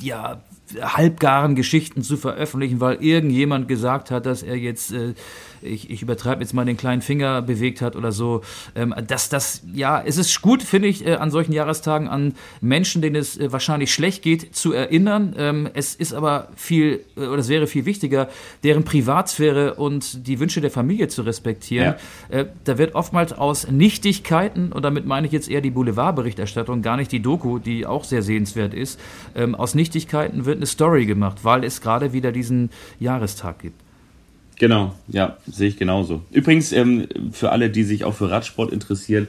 [0.00, 0.40] ja
[0.80, 5.14] halbgaren Geschichten zu veröffentlichen, weil irgendjemand gesagt hat, dass er jetzt äh,
[5.62, 8.42] ich, ich übertreibe jetzt mal den kleinen Finger bewegt hat oder so.
[8.74, 13.02] Ähm, dass das, ja, es ist gut, finde ich, äh, an solchen Jahrestagen an Menschen,
[13.02, 15.34] denen es äh, wahrscheinlich schlecht geht, zu erinnern.
[15.38, 18.28] Ähm, es ist aber viel, äh, oder es wäre viel wichtiger,
[18.64, 21.94] deren Privatsphäre und die Wünsche der Familie zu respektieren.
[22.30, 22.38] Ja.
[22.40, 26.96] Äh, da wird oftmals aus Nichtigkeiten, und damit meine ich jetzt eher die Boulevardberichterstattung, gar
[26.96, 28.98] nicht die Doku, die auch sehr sehenswert ist,
[29.34, 33.81] ähm, aus Nichtigkeiten wird eine Story gemacht, weil es gerade wieder diesen Jahrestag gibt.
[34.62, 36.22] Genau, ja, sehe ich genauso.
[36.30, 39.26] Übrigens, ähm, für alle, die sich auch für Radsport interessieren,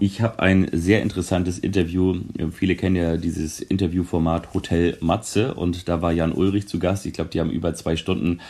[0.00, 2.16] ich habe ein sehr interessantes Interview.
[2.50, 7.06] Viele kennen ja dieses Interviewformat Hotel Matze und da war Jan Ulrich zu Gast.
[7.06, 8.40] Ich glaube, die haben über zwei Stunden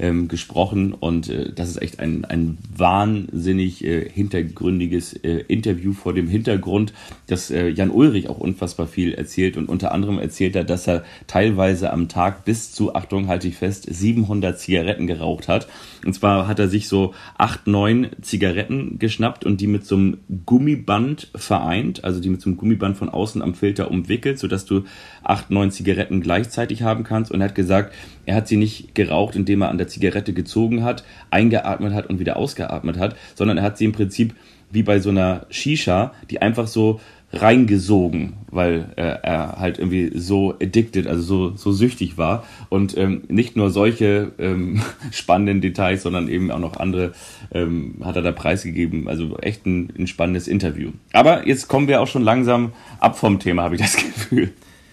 [0.00, 6.14] ähm, gesprochen und äh, das ist echt ein, ein wahnsinnig äh, hintergründiges äh, Interview vor
[6.14, 6.92] dem Hintergrund,
[7.26, 11.04] dass äh, Jan Ulrich auch unfassbar viel erzählt und unter anderem erzählt er, dass er
[11.26, 15.68] teilweise am Tag bis zu, Achtung, halte ich fest, 700 Zigaretten geraucht hat.
[16.04, 20.18] Und zwar hat er sich so acht, neun Zigaretten geschnappt und die mit so einem
[20.46, 24.84] Gummiband vereint, also die mit so einem Gummiband von außen am Filter umwickelt, sodass du
[25.22, 27.30] acht, neun Zigaretten gleichzeitig haben kannst.
[27.30, 27.94] Und er hat gesagt,
[28.26, 32.18] er hat sie nicht geraucht, indem er an der Zigarette gezogen hat, eingeatmet hat und
[32.18, 34.34] wieder ausgeatmet hat, sondern er hat sie im Prinzip
[34.70, 37.00] wie bei so einer Shisha, die einfach so
[37.32, 42.44] reingesogen, weil äh, er halt irgendwie so addicted, also so, so süchtig war.
[42.68, 47.12] Und ähm, nicht nur solche ähm, spannenden Details, sondern eben auch noch andere
[47.52, 49.06] ähm, hat er da preisgegeben.
[49.06, 50.90] Also echt ein, ein spannendes Interview.
[51.12, 54.52] Aber jetzt kommen wir auch schon langsam ab vom Thema, habe ich das Gefühl.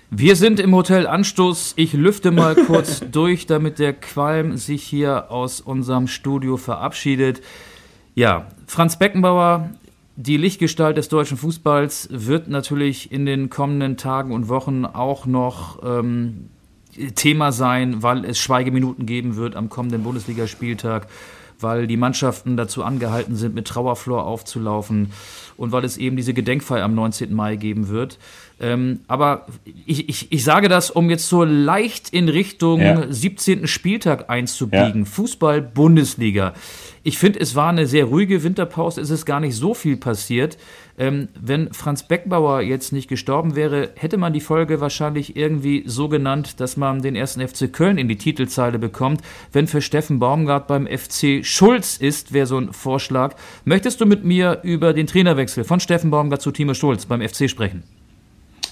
[0.09, 1.73] Wir sind im Hotel Anstoß.
[1.75, 7.41] Ich lüfte mal kurz durch, damit der Qualm sich hier aus unserem Studio verabschiedet.
[8.15, 9.69] Ja, Franz Beckenbauer,
[10.15, 15.83] die Lichtgestalt des deutschen Fußballs, wird natürlich in den kommenden Tagen und Wochen auch noch
[15.83, 16.49] ähm,
[17.15, 21.07] Thema sein, weil es Schweigeminuten geben wird am kommenden Bundesligaspieltag
[21.59, 25.11] weil die Mannschaften dazu angehalten sind, mit Trauerflor aufzulaufen
[25.57, 27.33] und weil es eben diese Gedenkfeier am 19.
[27.33, 28.19] Mai geben wird.
[28.59, 29.45] Ähm, aber
[29.85, 33.05] ich, ich, ich sage das, um jetzt so leicht in Richtung ja.
[33.07, 33.67] 17.
[33.67, 35.03] Spieltag einzubiegen.
[35.03, 35.05] Ja.
[35.05, 36.53] Fußball Bundesliga.
[37.03, 40.57] Ich finde, es war eine sehr ruhige Winterpause, es ist gar nicht so viel passiert.
[40.97, 46.09] Ähm, wenn Franz Beckbauer jetzt nicht gestorben wäre, hätte man die Folge wahrscheinlich irgendwie so
[46.09, 49.21] genannt, dass man den ersten FC Köln in die Titelzeile bekommt.
[49.51, 53.35] Wenn für Steffen Baumgart beim FC Schulz ist, wäre so ein Vorschlag.
[53.63, 57.49] Möchtest du mit mir über den Trainerwechsel von Steffen Baumgart zu Timo Schulz beim FC
[57.49, 57.83] sprechen?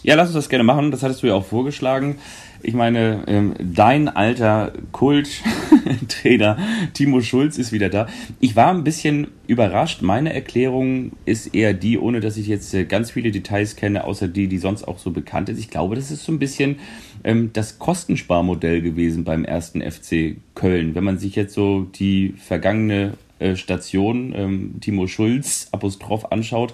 [0.06, 0.91] Ja, lass uns das gerne machen.
[0.91, 2.18] Das hattest du ja auch vorgeschlagen.
[2.62, 6.60] Ich meine, ähm, dein alter Kult-Trainer
[6.93, 8.06] Timo Schulz ist wieder da.
[8.39, 10.03] Ich war ein bisschen überrascht.
[10.03, 14.28] Meine Erklärung ist eher die, ohne dass ich jetzt äh, ganz viele Details kenne, außer
[14.28, 15.58] die, die sonst auch so bekannt ist.
[15.58, 16.78] Ich glaube, das ist so ein bisschen
[17.24, 20.93] ähm, das Kostensparmodell gewesen beim ersten FC Köln.
[20.93, 26.74] Wenn man sich jetzt so die vergangene äh, Station ähm, Timo Schulz Apostroph anschaut,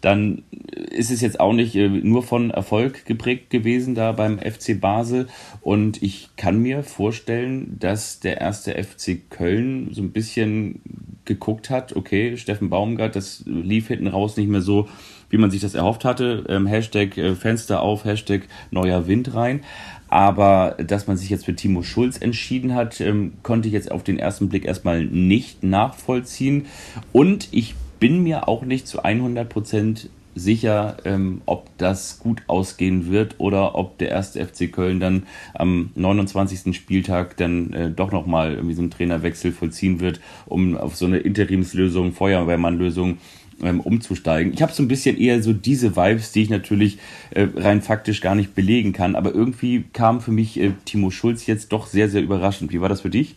[0.00, 0.42] dann
[0.90, 5.28] ist es jetzt auch nicht äh, nur von Erfolg geprägt gewesen da beim FC Basel.
[5.60, 10.80] Und ich kann mir vorstellen, dass der erste FC Köln so ein bisschen
[11.24, 14.88] geguckt hat, okay, Steffen Baumgart, das lief hinten raus nicht mehr so,
[15.30, 16.44] wie man sich das erhofft hatte.
[16.48, 19.62] Ähm, Hashtag äh, Fenster auf, Hashtag neuer Wind rein.
[20.12, 24.04] Aber dass man sich jetzt für Timo Schulz entschieden hat, ähm, konnte ich jetzt auf
[24.04, 26.66] den ersten Blick erstmal nicht nachvollziehen.
[27.14, 33.10] Und ich bin mir auch nicht zu 100 Prozent sicher, ähm, ob das gut ausgehen
[33.10, 35.22] wird oder ob der erste FC Köln dann
[35.54, 36.76] am 29.
[36.76, 41.20] Spieltag dann äh, doch nochmal irgendwie so einen Trainerwechsel vollziehen wird, um auf so eine
[41.20, 43.16] Interimslösung, Feuerwehrmannlösung
[43.62, 44.52] ähm, umzusteigen.
[44.52, 46.98] Ich habe so ein bisschen eher so diese Vibes, die ich natürlich
[47.30, 51.46] äh, rein faktisch gar nicht belegen kann, aber irgendwie kam für mich äh, Timo Schulz
[51.46, 52.72] jetzt doch sehr, sehr überraschend.
[52.72, 53.36] Wie war das für dich?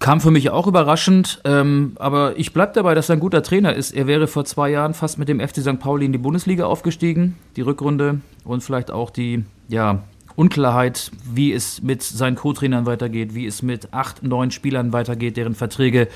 [0.00, 3.72] Kam für mich auch überraschend, ähm, aber ich bleibe dabei, dass er ein guter Trainer
[3.74, 3.92] ist.
[3.92, 5.78] Er wäre vor zwei Jahren fast mit dem FC St.
[5.78, 10.02] Pauli in die Bundesliga aufgestiegen, die Rückrunde und vielleicht auch die ja,
[10.34, 15.54] Unklarheit, wie es mit seinen Co-Trainern weitergeht, wie es mit acht, neun Spielern weitergeht, deren
[15.54, 16.08] Verträge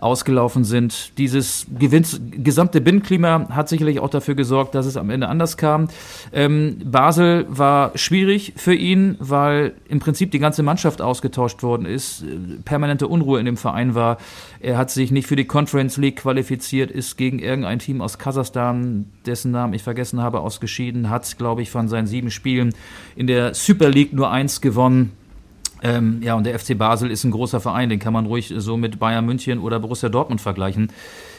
[0.00, 1.18] ausgelaufen sind.
[1.18, 5.88] Dieses gesamte Binnenklima hat sicherlich auch dafür gesorgt, dass es am Ende anders kam.
[6.32, 12.24] Ähm, Basel war schwierig für ihn, weil im Prinzip die ganze Mannschaft ausgetauscht worden ist,
[12.64, 14.18] permanente Unruhe in dem Verein war.
[14.60, 19.06] Er hat sich nicht für die Conference League qualifiziert, ist gegen irgendein Team aus Kasachstan,
[19.26, 22.74] dessen Namen ich vergessen habe, ausgeschieden, hat, glaube ich, von seinen sieben Spielen
[23.16, 25.12] in der Super League nur eins gewonnen.
[25.82, 28.76] Ähm, ja, und der FC Basel ist ein großer Verein, den kann man ruhig so
[28.76, 30.92] mit Bayern München oder Borussia Dortmund vergleichen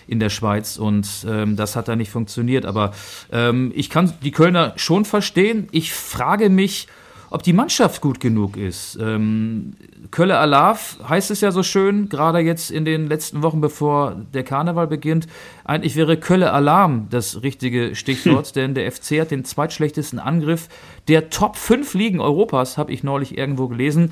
[0.07, 2.65] in der Schweiz und ähm, das hat da nicht funktioniert.
[2.65, 2.91] Aber
[3.31, 5.67] ähm, ich kann die Kölner schon verstehen.
[5.71, 6.87] Ich frage mich,
[7.31, 8.99] ob die Mannschaft gut genug ist.
[9.01, 9.73] Ähm,
[10.11, 14.43] Kölle Alav heißt es ja so schön, gerade jetzt in den letzten Wochen, bevor der
[14.43, 15.27] Karneval beginnt.
[15.63, 18.53] Eigentlich wäre Kölle Alarm das richtige Stichwort, hm.
[18.53, 20.67] denn der FC hat den zweitschlechtesten Angriff
[21.07, 24.11] der Top 5 Ligen Europas, habe ich neulich irgendwo gelesen.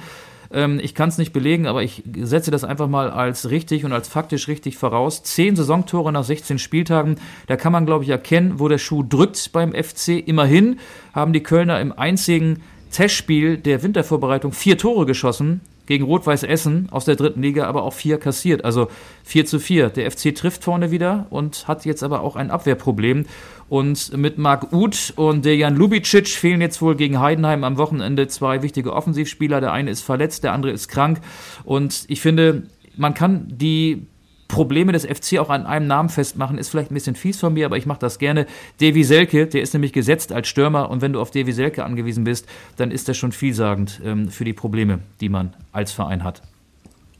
[0.51, 3.91] Ähm, ich kann es nicht belegen, aber ich setze das einfach mal als richtig und
[3.91, 5.23] als faktisch richtig voraus.
[5.23, 7.17] Zehn Saisontore nach 16 Spieltagen,
[7.47, 10.25] da kann man, glaube ich, erkennen, wo der Schuh drückt beim FC.
[10.25, 10.79] Immerhin
[11.13, 12.61] haben die Kölner im einzigen
[12.91, 17.93] Testspiel der Wintervorbereitung vier Tore geschossen gegen Rot-Weiß Essen aus der dritten Liga, aber auch
[17.93, 18.63] vier kassiert.
[18.63, 18.89] Also
[19.23, 19.89] 4 zu 4.
[19.89, 23.25] Der FC trifft vorne wieder und hat jetzt aber auch ein Abwehrproblem.
[23.69, 28.61] Und mit Marc Uth und Jan Lubicic fehlen jetzt wohl gegen Heidenheim am Wochenende zwei
[28.61, 29.61] wichtige Offensivspieler.
[29.61, 31.21] Der eine ist verletzt, der andere ist krank.
[31.63, 34.05] Und ich finde, man kann die
[34.49, 37.67] Probleme des FC auch an einem Namen festmachen, ist vielleicht ein bisschen fies von mir,
[37.67, 38.47] aber ich mache das gerne.
[38.81, 42.25] Davy Selke, der ist nämlich gesetzt als Stürmer und wenn du auf Davy Selke angewiesen
[42.25, 46.41] bist, dann ist das schon vielsagend ähm, für die Probleme, die man als Verein hat.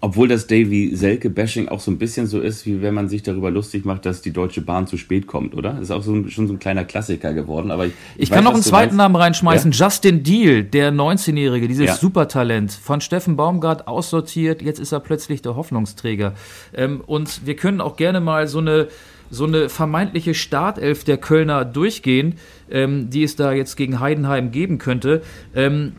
[0.01, 3.51] Obwohl das Davy Selke-Bashing auch so ein bisschen so ist, wie wenn man sich darüber
[3.51, 5.77] lustig macht, dass die Deutsche Bahn zu spät kommt, oder?
[5.81, 7.69] Ist auch so ein, schon so ein kleiner Klassiker geworden.
[7.69, 9.71] Aber ich, ich, ich kann noch einen zweiten Namen reinschmeißen.
[9.73, 9.85] Ja?
[9.85, 11.95] Justin Deal, der 19-Jährige, dieses ja.
[11.95, 14.61] Supertalent, von Steffen Baumgart aussortiert.
[14.61, 16.33] Jetzt ist er plötzlich der Hoffnungsträger.
[16.73, 18.87] Ähm, und wir können auch gerne mal so eine
[19.31, 22.35] so eine vermeintliche Startelf der Kölner durchgehen,
[22.71, 25.21] ähm, die es da jetzt gegen Heidenheim geben könnte.
[25.55, 25.93] Ähm,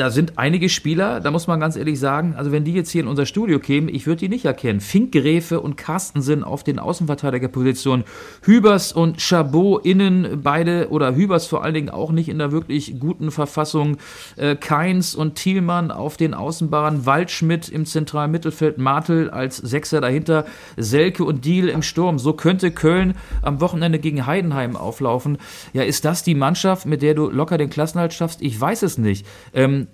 [0.00, 3.02] da sind einige Spieler, da muss man ganz ehrlich sagen, also wenn die jetzt hier
[3.02, 4.80] in unser Studio kämen, ich würde die nicht erkennen.
[4.80, 8.06] Finkgräfe und Carstensen auf den Außenverteidigerpositionen.
[8.42, 12.98] Hübers und Chabot innen, beide, oder Hübers vor allen Dingen auch nicht in der wirklich
[12.98, 13.98] guten Verfassung.
[14.36, 17.04] Äh, Keins und Thielmann auf den Außenbahnen.
[17.04, 18.78] Waldschmidt im zentralen Mittelfeld.
[18.78, 20.46] Martel als Sechser dahinter.
[20.78, 22.18] Selke und Diel im Sturm.
[22.18, 25.36] So könnte Köln am Wochenende gegen Heidenheim auflaufen.
[25.74, 28.40] Ja, ist das die Mannschaft, mit der du locker den Klassenhalt schaffst?
[28.40, 29.26] Ich weiß es nicht.
[29.52, 29.88] Ähm,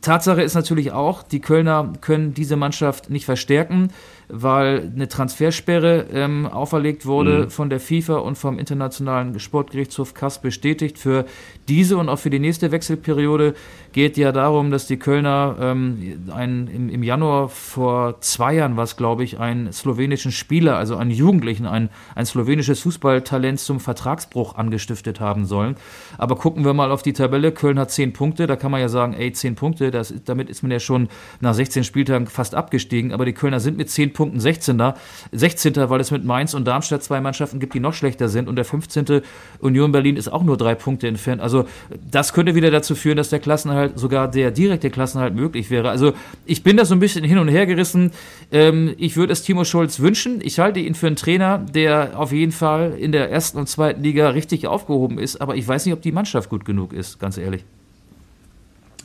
[0.00, 3.90] Tatsache ist natürlich auch, die Kölner können diese Mannschaft nicht verstärken
[4.32, 7.50] weil eine Transfersperre ähm, auferlegt wurde mhm.
[7.50, 10.98] von der FIFA und vom Internationalen Sportgerichtshof Kass bestätigt.
[10.98, 11.24] Für
[11.68, 13.54] diese und auch für die nächste Wechselperiode
[13.92, 18.96] geht ja darum, dass die Kölner ähm, einen, im, im Januar vor zwei Jahren was,
[18.96, 25.20] glaube ich, einen slowenischen Spieler, also einen Jugendlichen, ein, ein slowenisches Fußballtalent zum Vertragsbruch angestiftet
[25.20, 25.76] haben sollen.
[26.16, 27.52] Aber gucken wir mal auf die Tabelle.
[27.52, 28.46] Köln hat zehn Punkte.
[28.46, 31.08] Da kann man ja sagen, ey, zehn Punkte, das, damit ist man ja schon
[31.40, 33.12] nach 16 Spieltagen fast abgestiegen.
[33.12, 34.92] Aber die Kölner sind mit zehn Punkten Punkten 16.
[35.32, 35.76] 16.
[35.88, 38.48] weil es mit Mainz und Darmstadt zwei Mannschaften gibt, die noch schlechter sind.
[38.48, 39.22] Und der 15.
[39.60, 41.40] Union Berlin ist auch nur drei Punkte entfernt.
[41.40, 41.64] Also
[42.10, 45.90] das könnte wieder dazu führen, dass der Klassenhalt, sogar der direkte Klassenhalt möglich wäre.
[45.90, 46.12] Also
[46.46, 48.12] ich bin da so ein bisschen hin und her gerissen.
[48.52, 50.40] Ähm, ich würde es Timo Schulz wünschen.
[50.42, 54.02] Ich halte ihn für einen Trainer, der auf jeden Fall in der ersten und zweiten
[54.02, 55.40] Liga richtig aufgehoben ist.
[55.40, 57.64] Aber ich weiß nicht, ob die Mannschaft gut genug ist, ganz ehrlich.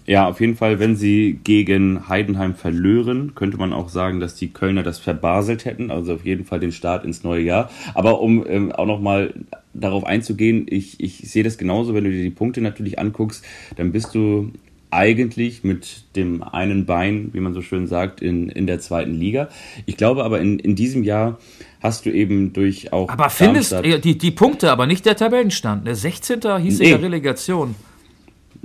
[0.07, 4.49] Ja, auf jeden Fall, wenn sie gegen Heidenheim verlören, könnte man auch sagen, dass die
[4.49, 5.89] Kölner das verbaselt hätten.
[5.89, 7.71] Also auf jeden Fall den Start ins neue Jahr.
[7.95, 9.33] Aber um ähm, auch nochmal
[9.73, 13.43] darauf einzugehen, ich, ich sehe das genauso, wenn du dir die Punkte natürlich anguckst,
[13.77, 14.51] dann bist du
[14.91, 19.49] eigentlich mit dem einen Bein, wie man so schön sagt, in, in der zweiten Liga.
[19.87, 21.39] Ich glaube aber in, in diesem Jahr
[21.81, 23.09] hast du eben durch auch.
[23.09, 25.85] Aber findest du die, die Punkte, aber nicht der Tabellenstand.
[25.87, 26.41] Der 16.
[26.61, 26.91] hieß nee.
[26.91, 27.75] ja Relegation.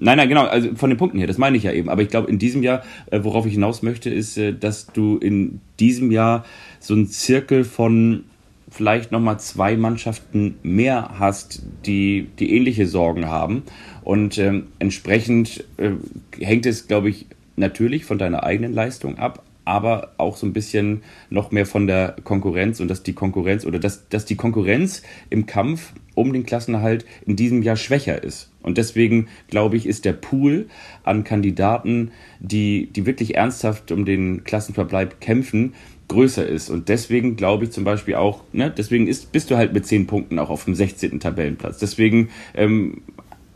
[0.03, 1.90] Nein, nein, genau, also von den Punkten her, das meine ich ja eben.
[1.90, 5.18] Aber ich glaube, in diesem Jahr, äh, worauf ich hinaus möchte, ist, äh, dass du
[5.18, 6.46] in diesem Jahr
[6.78, 8.24] so einen Zirkel von
[8.70, 13.64] vielleicht nochmal zwei Mannschaften mehr hast, die, die ähnliche Sorgen haben.
[14.03, 15.90] Und ähm, entsprechend äh,
[16.38, 17.26] hängt es, glaube ich,
[17.57, 22.16] natürlich von deiner eigenen Leistung ab, aber auch so ein bisschen noch mehr von der
[22.24, 27.05] Konkurrenz und dass die Konkurrenz oder dass, dass die Konkurrenz im Kampf um den Klassenerhalt
[27.26, 28.49] in diesem Jahr schwächer ist.
[28.62, 30.68] Und deswegen glaube ich, ist der Pool
[31.02, 35.74] an Kandidaten, die, die wirklich ernsthaft um den Klassenverbleib kämpfen,
[36.08, 36.68] größer ist.
[36.70, 40.06] Und deswegen glaube ich zum Beispiel auch, ne, deswegen ist, bist du halt mit zehn
[40.06, 41.20] Punkten auch auf dem 16.
[41.20, 41.78] Tabellenplatz.
[41.78, 43.02] Deswegen ähm,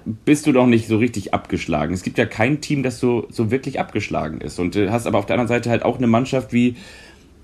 [0.05, 1.94] bist du doch nicht so richtig abgeschlagen.
[1.94, 4.59] Es gibt ja kein Team, das so, so wirklich abgeschlagen ist.
[4.59, 6.76] Und du hast aber auf der anderen Seite halt auch eine Mannschaft wie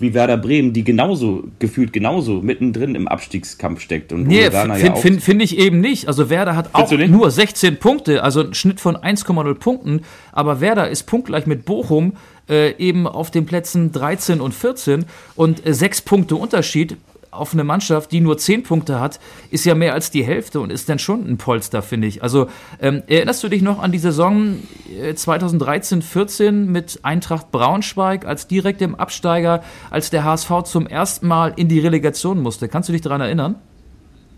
[0.00, 4.12] wie Werder Bremen, die genauso, gefühlt genauso mittendrin im Abstiegskampf steckt.
[4.12, 6.08] Und nee, finde ja find, find ich eben nicht.
[6.08, 10.00] Also Werder hat auch nur 16 Punkte, also ein Schnitt von 1,0 Punkten,
[10.32, 12.14] aber Werder ist punktgleich mit Bochum
[12.48, 15.04] äh, eben auf den Plätzen 13 und 14
[15.36, 16.96] und äh, sechs Punkte Unterschied
[17.30, 19.20] auf eine Mannschaft, die nur zehn Punkte hat,
[19.50, 22.22] ist ja mehr als die Hälfte und ist dann schon ein Polster, finde ich.
[22.22, 22.48] Also
[22.80, 24.56] ähm, erinnerst du dich noch an die Saison
[25.00, 31.68] 2013-14 äh, mit Eintracht Braunschweig als direktem Absteiger, als der HSV zum ersten Mal in
[31.68, 32.68] die Relegation musste?
[32.68, 33.56] Kannst du dich daran erinnern?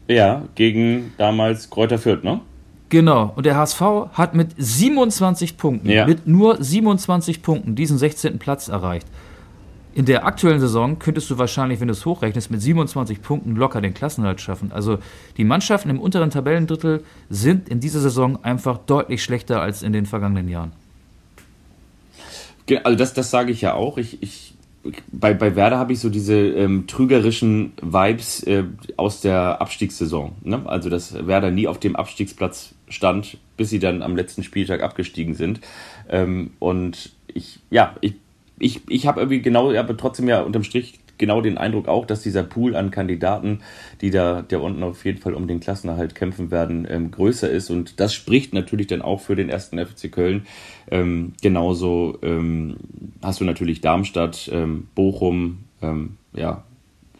[0.09, 2.40] Ja, gegen damals Kräuter Fürth, ne?
[2.93, 3.32] Genau.
[3.36, 3.80] Und der HSV
[4.12, 6.07] hat mit 27 Punkten, ja.
[6.07, 8.38] mit nur 27 Punkten diesen 16.
[8.38, 9.07] Platz erreicht.
[9.95, 13.82] In der aktuellen Saison könntest du wahrscheinlich, wenn du es hochrechnest, mit 27 Punkten locker
[13.82, 14.72] den Klassenhalt schaffen.
[14.72, 14.99] Also
[15.36, 20.07] die Mannschaften im unteren Tabellendrittel sind in dieser Saison einfach deutlich schlechter als in den
[20.07, 20.72] vergangenen Jahren.
[22.84, 23.99] Also das, das sage ich ja auch.
[23.99, 24.55] Ich, ich,
[25.11, 28.64] bei, bei Werder habe ich so diese ähm, trügerischen Vibes äh,
[28.97, 30.32] aus der Abstiegssaison.
[30.43, 30.62] Ne?
[30.64, 35.34] Also dass Werder nie auf dem Abstiegsplatz stand, bis sie dann am letzten Spieltag abgestiegen
[35.34, 35.61] sind.
[36.09, 38.14] Ähm, und ich, ja, ich
[38.62, 42.22] ich, ich habe irgendwie genau, aber trotzdem ja unterm Strich genau den Eindruck auch, dass
[42.22, 43.60] dieser Pool an Kandidaten,
[44.00, 47.70] die da der unten auf jeden Fall um den Klassenerhalt kämpfen werden, ähm, größer ist.
[47.70, 50.46] Und das spricht natürlich dann auch für den ersten FC Köln.
[50.90, 52.76] Ähm, genauso ähm,
[53.20, 56.64] hast du natürlich Darmstadt, ähm, Bochum, ähm, ja,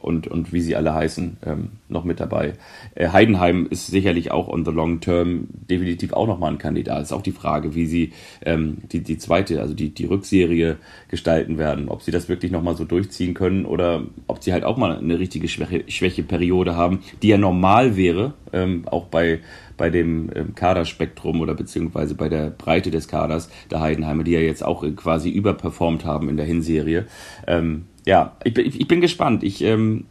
[0.03, 2.55] und, und wie sie alle heißen, ähm, noch mit dabei.
[2.95, 7.03] Äh, Heidenheim ist sicherlich auch on the long term definitiv auch nochmal ein Kandidat.
[7.03, 8.13] Ist auch die Frage, wie sie
[8.45, 10.77] ähm, die, die zweite, also die, die Rückserie
[11.09, 11.89] gestalten werden.
[11.89, 15.19] Ob sie das wirklich nochmal so durchziehen können oder ob sie halt auch mal eine
[15.19, 19.41] richtige Schwäche, Schwächeperiode haben, die ja normal wäre, ähm, auch bei,
[19.77, 24.41] bei dem ähm, Kaderspektrum oder beziehungsweise bei der Breite des Kaders der Heidenheimer, die ja
[24.41, 27.07] jetzt auch quasi überperformt haben in der Hinserie.
[27.47, 29.43] Ähm, ja, ich bin, ich bin gespannt.
[29.43, 30.05] Ich ähm,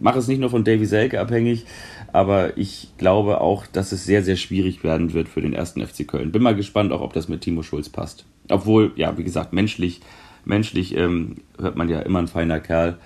[0.00, 1.66] mache es nicht nur von Davy Selke abhängig,
[2.12, 6.06] aber ich glaube auch, dass es sehr, sehr schwierig werden wird für den ersten FC
[6.06, 6.32] Köln.
[6.32, 8.24] Bin mal gespannt auch, ob das mit Timo Schulz passt.
[8.48, 10.00] Obwohl, ja, wie gesagt, menschlich,
[10.44, 12.98] menschlich ähm, hört man ja immer ein feiner Kerl.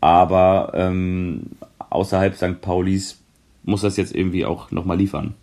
[0.00, 1.42] Aber ähm,
[1.90, 2.60] außerhalb St.
[2.60, 3.20] Paulis
[3.64, 5.34] muss das jetzt irgendwie auch nochmal liefern.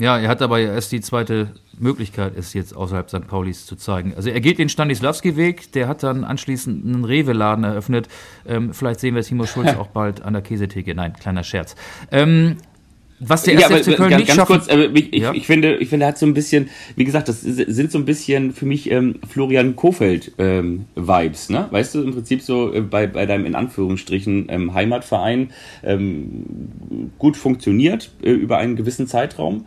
[0.00, 1.48] Ja, er hat aber erst die zweite
[1.78, 3.26] Möglichkeit, es jetzt außerhalb St.
[3.28, 4.14] Paulis zu zeigen.
[4.16, 8.08] Also er geht den Stanislavski-Weg, der hat dann anschließend einen Rewe-Laden eröffnet.
[8.46, 10.94] Ähm, vielleicht sehen wir Timo Schulz auch bald an der Käsetheke.
[10.94, 11.76] Nein, kleiner Scherz.
[12.10, 12.56] Ähm,
[13.20, 14.58] was der erste ja, FC Köln ganz, nicht ganz schaffen.
[14.58, 15.32] Kurz, äh, ich, ja.
[15.32, 18.06] ich, finde, ich finde, er hat so ein bisschen, wie gesagt, das sind so ein
[18.06, 21.68] bisschen für mich ähm, Florian Kofeld ähm, Vibes, ne?
[21.70, 25.50] Weißt du, im Prinzip so äh, bei, bei deinem in Anführungsstrichen ähm, Heimatverein
[25.84, 29.66] ähm, gut funktioniert äh, über einen gewissen Zeitraum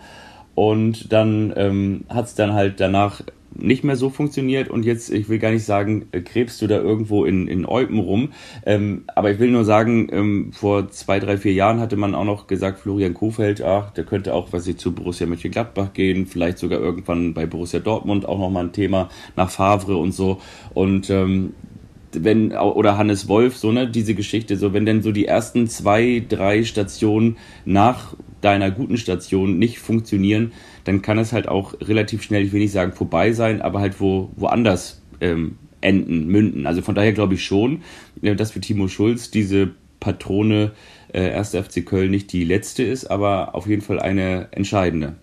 [0.55, 3.21] und dann ähm, hat es dann halt danach
[3.55, 6.77] nicht mehr so funktioniert und jetzt, ich will gar nicht sagen, äh, krebst du da
[6.77, 8.29] irgendwo in, in Eupen rum,
[8.65, 12.25] ähm, aber ich will nur sagen, ähm, vor zwei, drei, vier Jahren hatte man auch
[12.25, 16.57] noch gesagt, Florian Kofeld, ach, der könnte auch, was ich zu Borussia Mönchengladbach gehen, vielleicht
[16.57, 20.39] sogar irgendwann bei Borussia Dortmund auch nochmal ein Thema nach Favre und so.
[20.73, 21.53] Und ähm,
[22.15, 26.23] wenn, oder Hannes Wolf, so, ne, diese Geschichte, so, wenn denn so die ersten zwei,
[26.27, 30.51] drei Stationen nach deiner guten Station nicht funktionieren,
[30.83, 33.99] dann kann es halt auch relativ schnell, ich will nicht sagen vorbei sein, aber halt
[33.99, 36.65] wo, woanders ähm, enden, münden.
[36.65, 37.81] Also von daher glaube ich schon,
[38.21, 40.71] äh, dass für Timo Schulz diese Patrone
[41.13, 41.51] äh, 1.
[41.51, 45.15] FC Köln nicht die letzte ist, aber auf jeden Fall eine entscheidende.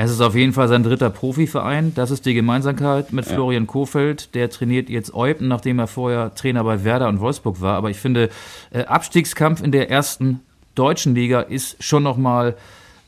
[0.00, 1.92] Es ist auf jeden Fall sein dritter Profiverein.
[1.94, 3.34] Das ist die Gemeinsamkeit mit ja.
[3.34, 4.32] Florian Kofeld.
[4.36, 7.74] Der trainiert jetzt Eupen, nachdem er vorher Trainer bei Werder und Wolfsburg war.
[7.74, 8.28] Aber ich finde,
[8.70, 10.40] äh, Abstiegskampf in der ersten
[10.76, 12.56] deutschen Liga ist schon noch mal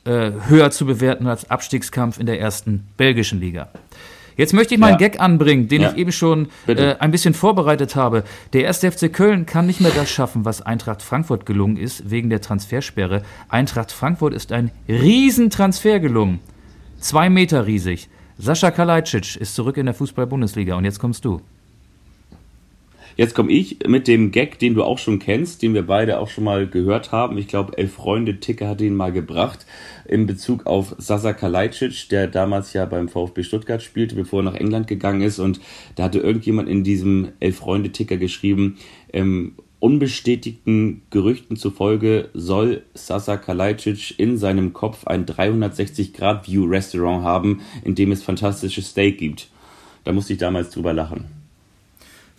[0.05, 3.69] äh, höher zu bewerten als Abstiegskampf in der ersten belgischen Liga.
[4.37, 4.93] Jetzt möchte ich mal ja.
[4.93, 5.91] einen Gag anbringen, den ja.
[5.91, 8.25] ich eben schon äh, ein bisschen vorbereitet habe.
[8.55, 12.31] Der erste FC Köln kann nicht mehr das schaffen, was Eintracht Frankfurt gelungen ist, wegen
[12.31, 13.23] der Transfersperre.
[13.51, 16.41] Eintracht Frankfurt ist ein Riesentransfer gelungen.
[16.99, 18.09] Zwei Meter riesig.
[18.39, 21.43] Sascha Kalajdzic ist zurück in der Fußball-Bundesliga und jetzt kommst du.
[23.21, 26.31] Jetzt komme ich mit dem Gag, den du auch schon kennst, den wir beide auch
[26.31, 27.37] schon mal gehört haben.
[27.37, 29.67] Ich glaube, Elf Freunde Ticker hat ihn mal gebracht
[30.09, 34.55] in Bezug auf Sasa Kalajdzic, der damals ja beim VfB Stuttgart spielte, bevor er nach
[34.55, 35.39] England gegangen ist.
[35.39, 35.61] Und
[35.97, 38.79] da hatte irgendjemand in diesem Elf Freunde Ticker geschrieben,
[39.13, 48.13] ähm, unbestätigten Gerüchten zufolge soll Sasa Kalajdzic in seinem Kopf ein 360-Grad-View-Restaurant haben, in dem
[48.13, 49.49] es fantastisches Steak gibt.
[50.05, 51.40] Da musste ich damals drüber lachen.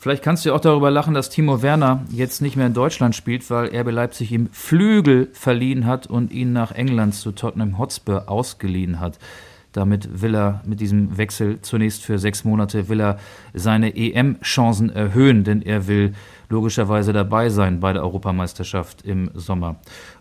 [0.01, 3.47] Vielleicht kannst du auch darüber lachen, dass Timo Werner jetzt nicht mehr in Deutschland spielt,
[3.51, 8.99] weil RB Leipzig ihm Flügel verliehen hat und ihn nach England zu Tottenham Hotspur ausgeliehen
[8.99, 9.19] hat.
[9.73, 13.19] Damit will er mit diesem Wechsel zunächst für sechs Monate will er
[13.53, 16.15] seine EM-Chancen erhöhen, denn er will
[16.49, 19.75] logischerweise dabei sein bei der Europameisterschaft im Sommer.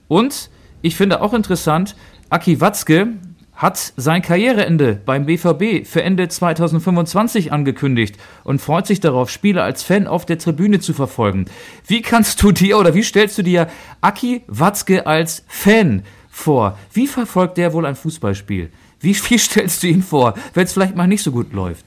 [0.08, 0.50] Und
[0.82, 1.96] ich finde auch interessant,
[2.28, 3.14] Aki Watzke
[3.60, 9.82] hat sein Karriereende beim BVB für Ende 2025 angekündigt und freut sich darauf, Spiele als
[9.82, 11.44] Fan auf der Tribüne zu verfolgen.
[11.86, 13.68] Wie kannst du dir oder wie stellst du dir
[14.00, 16.78] Aki Watzke als Fan vor?
[16.94, 18.70] Wie verfolgt der wohl ein Fußballspiel?
[18.98, 21.84] Wie, wie stellst du ihn vor, wenn es vielleicht mal nicht so gut läuft?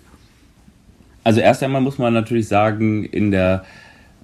[1.24, 3.66] Also erst einmal muss man natürlich sagen, in der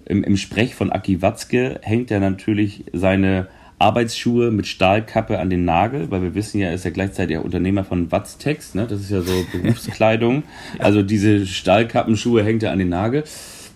[0.05, 3.47] im, im Sprech von Aki Watzke hängt er natürlich seine
[3.79, 7.45] Arbeitsschuhe mit Stahlkappe an den Nagel, weil wir wissen ja, er ist ja gleichzeitig der
[7.45, 8.85] Unternehmer von Watztex, ne?
[8.87, 10.43] das ist ja so Berufskleidung.
[10.77, 13.23] Also diese Stahlkappenschuhe hängt er an den Nagel.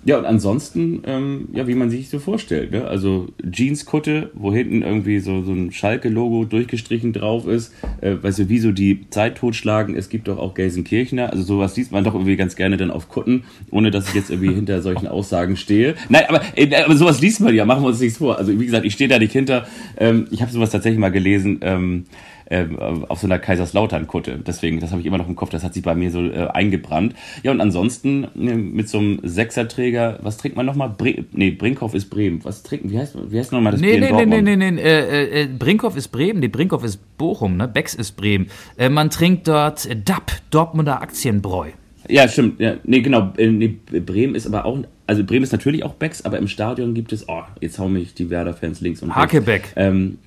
[0.06, 2.72] Ja, und ansonsten, ähm, ja, wie man sich so vorstellt.
[2.72, 2.86] Ne?
[2.86, 7.74] Also Jeanskutte, wo hinten irgendwie so, so ein Schalke-Logo durchgestrichen drauf ist.
[8.02, 9.96] Äh, weißt du, wie so die Zeit totschlagen.
[9.96, 11.32] Es gibt doch auch Gelsenkirchener.
[11.32, 14.30] Also sowas liest man doch irgendwie ganz gerne dann auf Kutten, ohne dass ich jetzt
[14.30, 15.96] irgendwie hinter solchen Aussagen stehe.
[16.10, 18.38] Nein, aber, äh, aber sowas liest man ja, machen wir uns nichts vor.
[18.38, 19.68] Also wie gesagt, ich stehe da nicht hinter.
[19.98, 21.60] Ähm, ich habe sowas tatsächlich mal gelesen.
[21.62, 22.06] Ähm,
[22.46, 22.66] äh,
[23.08, 24.40] auf so einer Kaiserslautern-Kutte.
[24.46, 26.48] Deswegen, das habe ich immer noch im Kopf, das hat sich bei mir so äh,
[26.54, 27.16] eingebrannt.
[27.44, 30.90] Ja, und ansonsten äh, mit so einem Sechserträger, was trinkt man nochmal?
[30.90, 32.44] Bre nee, Brinkhoff ist Bremen.
[32.44, 34.82] Was trinken, wie heißt, wie heißt nochmal das nee, Bier nee, nee, nee, nee, nee,
[34.82, 37.68] äh, äh, Brinkhoff ist Bremen, nee, Brinkhoff ist Bochum, ne?
[37.68, 38.48] Becks ist Bremen.
[38.78, 41.70] Äh, man trinkt dort DAP, Dortmunder Aktienbräu.
[42.10, 42.60] Ja, stimmt.
[42.60, 43.34] Ja, nee, genau.
[43.38, 46.94] Äh, nee, Bremen ist aber auch, also Bremen ist natürlich auch Becks, aber im Stadion
[46.94, 49.22] gibt es, oh, jetzt hauen mich die Werder-Fans links und rechts.
[49.22, 49.74] Hakebeck.
[49.76, 50.18] Ähm,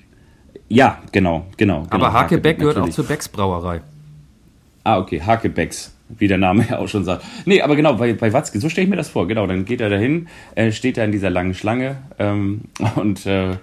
[0.69, 1.83] ja, genau, genau.
[1.83, 3.81] genau Aber Hakebeck gehört auch zur Becks Brauerei.
[4.83, 7.23] Ah, okay, Hakebecks, wie der Name ja auch schon sagt.
[7.45, 9.27] Nee, aber genau, bei, bei Watzke, so stelle ich mir das vor.
[9.27, 12.61] Genau, dann geht er dahin, äh, steht da in dieser langen Schlange ähm,
[12.95, 13.57] und äh,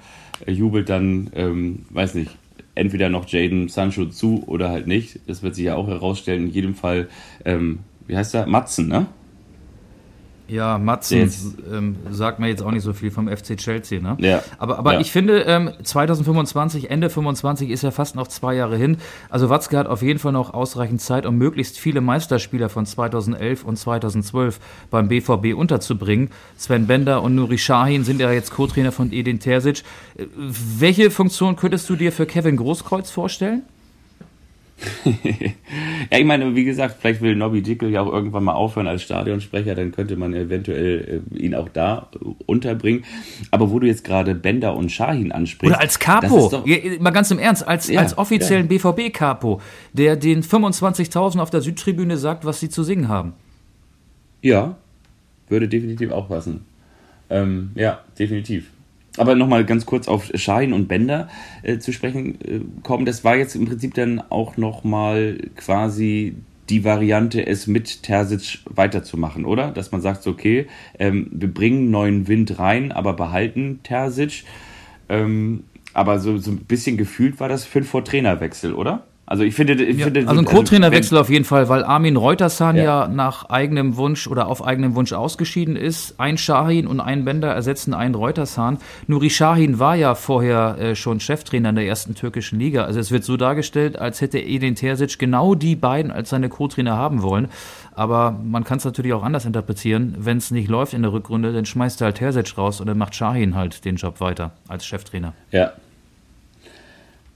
[0.46, 2.36] jubelt dann, ähm, weiß nicht,
[2.74, 5.20] entweder noch Jaden Sancho zu oder halt nicht.
[5.26, 6.48] Das wird sich ja auch herausstellen.
[6.48, 7.08] In jedem Fall,
[7.44, 8.46] ähm, wie heißt er?
[8.46, 9.06] Matzen, ne?
[10.46, 11.32] Ja, Matzen
[11.72, 14.16] ähm, sagt mir jetzt auch nicht so viel vom FC Chelsea, ne?
[14.20, 14.42] Ja.
[14.58, 15.00] Aber, aber ja.
[15.00, 18.98] ich finde, ähm, 2025, Ende 25 ist ja fast noch zwei Jahre hin.
[19.30, 23.64] Also Watzke hat auf jeden Fall noch ausreichend Zeit, um möglichst viele Meisterspieler von 2011
[23.64, 26.28] und 2012 beim BVB unterzubringen.
[26.58, 29.82] Sven Bender und Nuri Sahin sind ja jetzt Co-Trainer von Edin Terzic.
[30.16, 33.62] Äh, welche Funktion könntest du dir für Kevin Großkreuz vorstellen?
[35.04, 39.02] ja, ich meine, wie gesagt, vielleicht will Nobby Dickel ja auch irgendwann mal aufhören als
[39.02, 42.08] Stadionsprecher, dann könnte man eventuell äh, ihn auch da
[42.46, 43.04] unterbringen.
[43.50, 45.74] Aber wo du jetzt gerade Bender und Shahin ansprichst.
[45.74, 48.78] Oder als Capo, doch, ja, mal ganz im Ernst, als, ja, als offiziellen ja.
[48.78, 49.60] BVB-Capo,
[49.92, 53.34] der den 25.000 auf der Südtribüne sagt, was sie zu singen haben.
[54.42, 54.76] Ja,
[55.48, 56.64] würde definitiv auch passen.
[57.30, 58.70] Ähm, ja, definitiv.
[59.16, 61.28] Aber nochmal ganz kurz auf Schein und Bänder
[61.62, 63.04] äh, zu sprechen äh, kommen.
[63.04, 66.36] Das war jetzt im Prinzip dann auch nochmal quasi
[66.68, 69.70] die Variante, es mit Terzic weiterzumachen, oder?
[69.70, 70.66] Dass man sagt, okay,
[70.98, 74.44] ähm, wir bringen neuen Wind rein, aber behalten Terzic.
[75.08, 79.04] Ähm, aber so, so ein bisschen gefühlt war das fünf vor Trainerwechsel, oder?
[79.26, 82.16] Also ich finde, ich ja, finde also ein also Co-Trainerwechsel auf jeden Fall, weil Armin
[82.16, 82.82] Reutersan ja.
[82.82, 83.08] ja.
[83.08, 86.20] nach eigenem Wunsch oder auf eigenem Wunsch ausgeschieden ist.
[86.20, 88.78] Ein Shahin und ein Bender ersetzen einen Reutersan.
[89.06, 92.84] Nuri Shahin war ja vorher äh, schon Cheftrainer in der ersten türkischen Liga.
[92.84, 96.96] Also es wird so dargestellt, als hätte Edin Terzic genau die beiden als seine Co-Trainer
[96.96, 97.48] haben wollen.
[97.94, 100.16] Aber man kann es natürlich auch anders interpretieren.
[100.18, 102.98] Wenn es nicht läuft in der Rückrunde, dann schmeißt er halt Terzic raus und dann
[102.98, 105.32] macht Shahin halt den Job weiter als Cheftrainer.
[105.50, 105.72] Ja,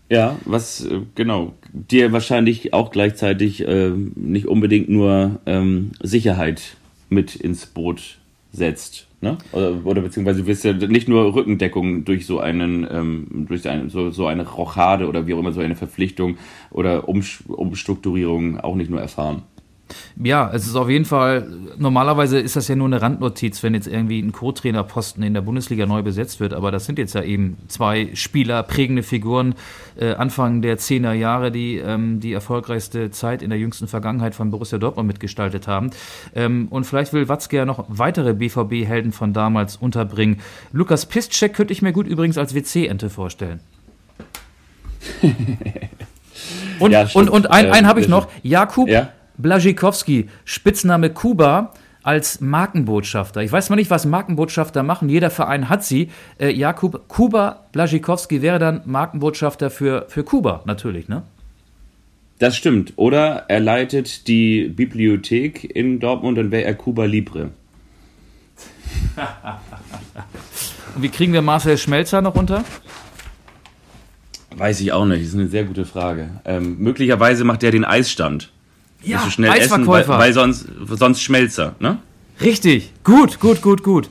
[0.09, 6.77] ja, was äh, genau dir wahrscheinlich auch gleichzeitig äh, nicht unbedingt nur ähm, Sicherheit
[7.11, 8.19] mit ins Boot
[8.53, 9.07] setzt.
[9.21, 9.37] Ne?
[9.53, 14.11] Oder, oder beziehungsweise wirst ja nicht nur Rückendeckung durch so einen, ähm, durch ein, so,
[14.11, 16.39] so eine Rochade oder wie auch immer so eine Verpflichtung
[16.71, 19.43] oder Umstrukturierung auch nicht nur erfahren.
[20.22, 23.86] Ja, es ist auf jeden Fall, normalerweise ist das ja nur eine Randnotiz, wenn jetzt
[23.86, 27.57] irgendwie ein Co-Trainerposten in der Bundesliga neu besetzt wird, aber das sind jetzt ja eben
[27.68, 29.55] zwei Spieler, prägende Figuren,
[29.99, 34.51] äh, Anfang der 10er Jahre, die ähm, die erfolgreichste Zeit in der jüngsten Vergangenheit von
[34.51, 35.91] Borussia Dortmund mitgestaltet haben.
[36.34, 40.41] Ähm, und vielleicht will Watzke ja noch weitere BVB-Helden von damals unterbringen.
[40.72, 43.61] Lukas Piszczek könnte ich mir gut übrigens als WC-Ente vorstellen.
[46.80, 49.12] und, ja, und, und ein, ein habe ich noch, Jakub ja?
[49.39, 51.72] Blaschikowski, Spitzname Kuba,
[52.03, 53.43] als Markenbotschafter.
[53.43, 55.09] Ich weiß mal nicht, was Markenbotschafter machen.
[55.09, 56.11] Jeder Verein hat sie.
[56.39, 61.22] Äh, Jakub Kuba Blaschikowski wäre dann Markenbotschafter für, für Kuba, natürlich, ne?
[62.39, 62.93] Das stimmt.
[62.97, 67.51] Oder er leitet die Bibliothek in Dortmund, dann wäre er Kuba Libre.
[70.95, 72.64] Und wie kriegen wir Marcel Schmelzer noch unter?
[74.57, 75.22] Weiß ich auch nicht.
[75.22, 76.30] Das ist eine sehr gute Frage.
[76.45, 78.51] Ähm, möglicherweise macht er den Eisstand.
[79.03, 81.99] Ja, du schnell essen, weil, weil, sonst, sonst Schmelzer, ne?
[82.41, 84.09] Richtig, gut, gut, gut, gut.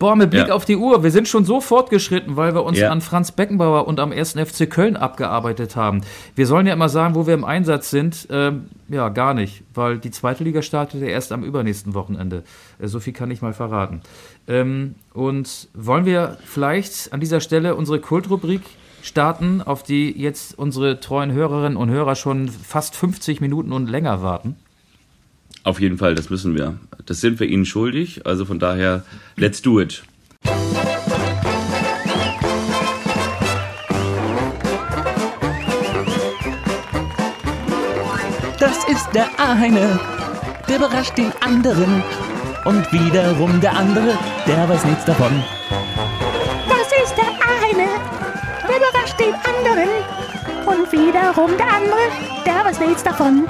[0.00, 0.54] Boah, mit Blick ja.
[0.54, 2.88] auf die Uhr, wir sind schon so fortgeschritten, weil wir uns ja.
[2.88, 4.32] an Franz Beckenbauer und am 1.
[4.32, 6.00] FC Köln abgearbeitet haben.
[6.34, 8.26] Wir sollen ja immer sagen, wo wir im Einsatz sind.
[8.30, 12.44] Ähm, ja, gar nicht, weil die zweite Liga startet ja erst am übernächsten Wochenende.
[12.78, 14.00] Äh, so viel kann ich mal verraten.
[14.48, 18.62] Ähm, und wollen wir vielleicht an dieser Stelle unsere Kultrubrik
[19.02, 24.22] starten, auf die jetzt unsere treuen Hörerinnen und Hörer schon fast 50 Minuten und länger
[24.22, 24.56] warten?
[25.62, 26.78] Auf jeden Fall, das müssen wir.
[27.06, 28.26] Das sind wir Ihnen schuldig.
[28.26, 29.04] Also von daher,
[29.36, 30.02] let's do it.
[38.58, 39.98] Das ist der eine,
[40.68, 42.02] der überrascht den anderen.
[42.64, 45.42] Und wiederum der andere, der weiß nichts davon.
[49.20, 49.88] Den anderen.
[50.66, 52.00] Und wiederum der andere,
[52.46, 53.46] der weiß nichts davon.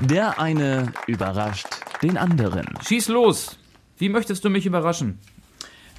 [0.00, 1.66] Der eine überrascht
[2.02, 2.66] den anderen.
[2.86, 3.58] Schieß los.
[3.98, 5.18] Wie möchtest du mich überraschen?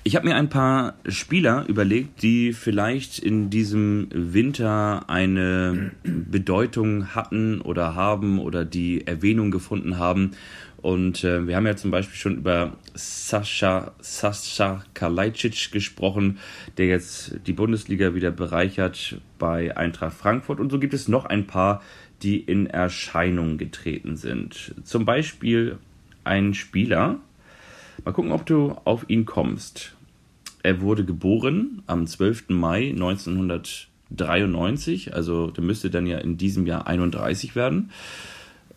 [0.07, 7.59] Ich habe mir ein paar Spieler überlegt, die vielleicht in diesem Winter eine Bedeutung hatten
[7.59, 10.31] oder haben oder die Erwähnung gefunden haben
[10.85, 16.37] und äh, wir haben ja zum Beispiel schon über Sascha, Sascha Kalajdzic gesprochen,
[16.77, 20.59] der jetzt die Bundesliga wieder bereichert bei Eintracht Frankfurt.
[20.59, 21.81] Und so gibt es noch ein paar,
[22.21, 24.75] die in Erscheinung getreten sind.
[24.83, 25.79] Zum Beispiel
[26.23, 27.17] ein Spieler.
[28.03, 29.94] Mal gucken, ob du auf ihn kommst.
[30.65, 32.49] Er wurde geboren am 12.
[32.49, 37.91] Mai 1993, also der müsste dann ja in diesem Jahr 31 werden.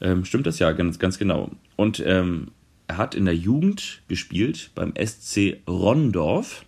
[0.02, 1.50] Ähm, stimmt das ja, ganz, ganz genau.
[1.76, 2.48] Und ähm,
[2.88, 6.66] er hat in der Jugend gespielt beim SC Rondorf.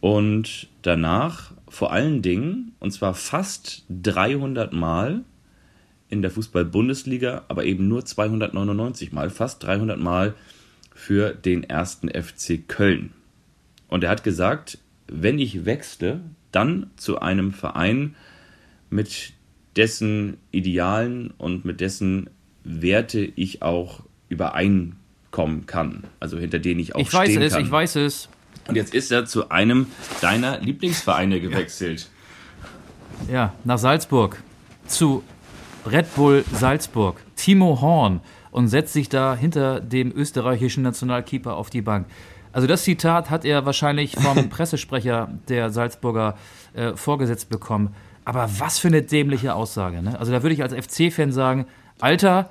[0.00, 5.22] Und danach vor allen Dingen, und zwar fast 300 Mal
[6.08, 10.34] in der Fußball-Bundesliga, aber eben nur 299 Mal, fast 300 Mal
[10.92, 13.12] für den ersten FC Köln.
[13.94, 16.20] Und er hat gesagt, wenn ich wechsle,
[16.50, 18.16] dann zu einem Verein
[18.90, 19.34] mit
[19.76, 22.28] dessen Idealen und mit dessen
[22.64, 24.96] Werte ich auch übereinkomme
[25.30, 26.02] kommen kann.
[26.18, 27.62] Also hinter denen ich auch Ich weiß stehen es, kann.
[27.62, 28.28] ich weiß es.
[28.66, 29.86] Und jetzt ist er zu einem
[30.20, 32.10] deiner Lieblingsvereine gewechselt.
[33.30, 34.42] Ja, nach Salzburg.
[34.88, 35.22] Zu
[35.86, 37.20] Red Bull Salzburg.
[37.36, 38.22] Timo Horn.
[38.50, 42.08] Und setzt sich da hinter dem österreichischen Nationalkeeper auf die Bank.
[42.54, 46.36] Also das Zitat hat er wahrscheinlich vom Pressesprecher der Salzburger
[46.72, 47.94] äh, vorgesetzt bekommen.
[48.24, 50.00] Aber was für eine dämliche Aussage.
[50.00, 50.18] Ne?
[50.18, 51.66] Also da würde ich als FC-Fan sagen,
[52.00, 52.50] Alter,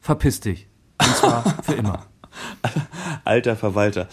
[0.00, 0.66] verpiss dich.
[1.00, 2.06] Und zwar für immer.
[3.24, 4.08] Alter Verwalter.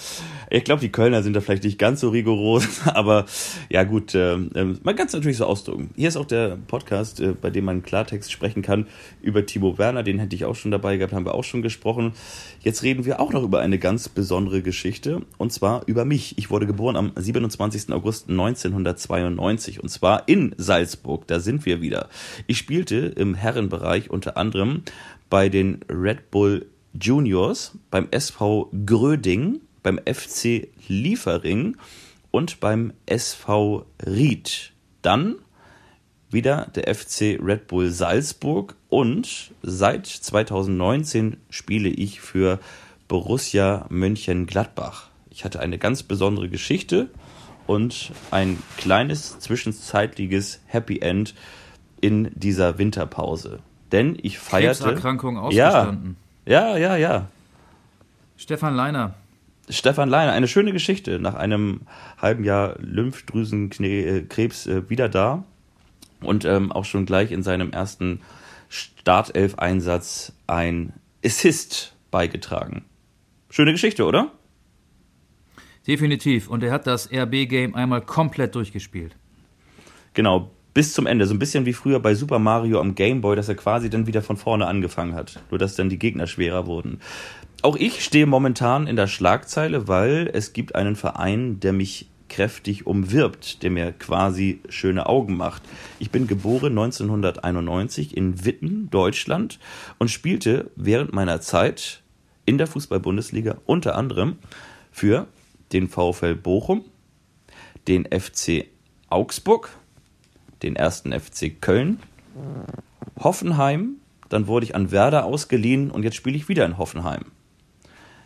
[0.49, 3.25] Ich glaube, die Kölner sind da vielleicht nicht ganz so rigoros, aber
[3.69, 5.89] ja gut, ähm, ähm, man kann es natürlich so ausdrücken.
[5.95, 8.87] Hier ist auch der Podcast, äh, bei dem man Klartext sprechen kann
[9.21, 12.13] über Timo Werner, den hätte ich auch schon dabei gehabt, haben wir auch schon gesprochen.
[12.61, 16.37] Jetzt reden wir auch noch über eine ganz besondere Geschichte und zwar über mich.
[16.37, 17.91] Ich wurde geboren am 27.
[17.91, 22.09] August 1992 und zwar in Salzburg, da sind wir wieder.
[22.47, 24.83] Ich spielte im Herrenbereich unter anderem
[25.29, 26.67] bei den Red Bull
[26.99, 31.77] Juniors, beim SV Gröding, beim FC Liefering
[32.31, 34.73] und beim SV Ried.
[35.01, 35.35] Dann
[36.29, 42.59] wieder der FC Red Bull Salzburg und seit 2019 spiele ich für
[43.07, 45.09] Borussia Mönchengladbach.
[45.29, 47.09] Ich hatte eine ganz besondere Geschichte
[47.67, 51.33] und ein kleines zwischenzeitliches Happy End
[52.01, 53.59] in dieser Winterpause.
[53.91, 54.83] Denn ich feierte.
[54.83, 56.17] Krebserkrankung ausgestanden.
[56.17, 56.22] ja,
[56.77, 57.27] ja, ja.
[58.37, 59.15] Stefan Leiner.
[59.69, 61.19] Stefan Leiner, eine schöne Geschichte.
[61.19, 61.81] Nach einem
[62.17, 65.43] halben Jahr Lymphdrüsenkrebs äh, wieder da
[66.21, 68.21] und ähm, auch schon gleich in seinem ersten
[68.69, 72.85] Startelf-Einsatz ein Assist beigetragen.
[73.49, 74.31] Schöne Geschichte, oder?
[75.87, 76.49] Definitiv.
[76.49, 79.15] Und er hat das RB-Game einmal komplett durchgespielt.
[80.13, 81.25] Genau, bis zum Ende.
[81.27, 84.07] So ein bisschen wie früher bei Super Mario am Game Boy, dass er quasi dann
[84.07, 85.39] wieder von vorne angefangen hat.
[85.49, 86.99] Nur dass dann die Gegner schwerer wurden.
[87.61, 92.87] Auch ich stehe momentan in der Schlagzeile, weil es gibt einen Verein, der mich kräftig
[92.87, 95.61] umwirbt, der mir quasi schöne Augen macht.
[95.99, 99.59] Ich bin geboren 1991 in Witten, Deutschland
[99.99, 102.01] und spielte während meiner Zeit
[102.45, 104.37] in der Fußball-Bundesliga unter anderem
[104.91, 105.27] für
[105.71, 106.83] den VfL Bochum,
[107.87, 108.65] den FC
[109.09, 109.69] Augsburg,
[110.63, 111.99] den ersten FC Köln,
[113.19, 113.97] Hoffenheim,
[114.29, 117.25] dann wurde ich an Werder ausgeliehen und jetzt spiele ich wieder in Hoffenheim.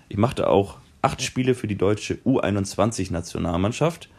[0.10, 4.10] Ich machte auch acht Spiele für die deutsche U21-Nationalmannschaft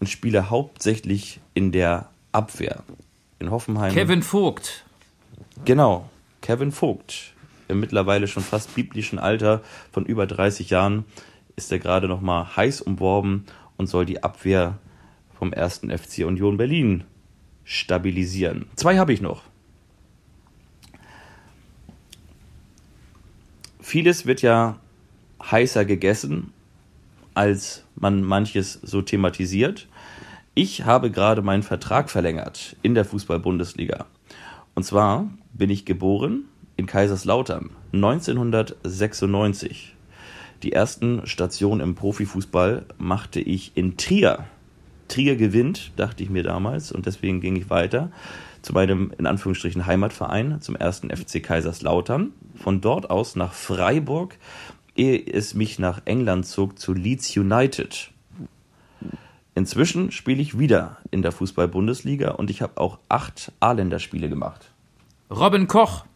[0.00, 2.84] und spiele hauptsächlich in der Abwehr.
[3.40, 3.92] In Hoffenheim.
[3.92, 4.84] Kevin Vogt.
[5.64, 6.08] Genau,
[6.40, 7.34] Kevin Vogt.
[7.68, 11.04] Im mittlerweile schon fast biblischen Alter von über 30 Jahren
[11.56, 13.46] ist er gerade noch mal heiß umworben
[13.76, 14.78] und soll die Abwehr
[15.38, 17.04] vom ersten FC Union Berlin
[17.64, 18.66] stabilisieren.
[18.76, 19.42] Zwei habe ich noch.
[23.80, 24.78] Vieles wird ja
[25.42, 26.52] heißer gegessen,
[27.34, 29.88] als man manches so thematisiert.
[30.54, 34.06] Ich habe gerade meinen Vertrag verlängert in der Fußball-Bundesliga.
[34.74, 36.44] Und zwar bin ich geboren
[36.76, 39.94] in Kaiserslautern 1996.
[40.62, 44.46] Die ersten Stationen im Profifußball machte ich in Trier.
[45.14, 48.10] Trier gewinnt, dachte ich mir damals, und deswegen ging ich weiter
[48.62, 52.32] zu meinem in Anführungsstrichen Heimatverein, zum ersten FC Kaiserslautern.
[52.56, 54.36] Von dort aus nach Freiburg,
[54.96, 58.10] ehe es mich nach England zog zu Leeds United.
[59.54, 64.72] Inzwischen spiele ich wieder in der Fußball-Bundesliga und ich habe auch acht A-Länderspiele gemacht.
[65.30, 66.06] Robin Koch.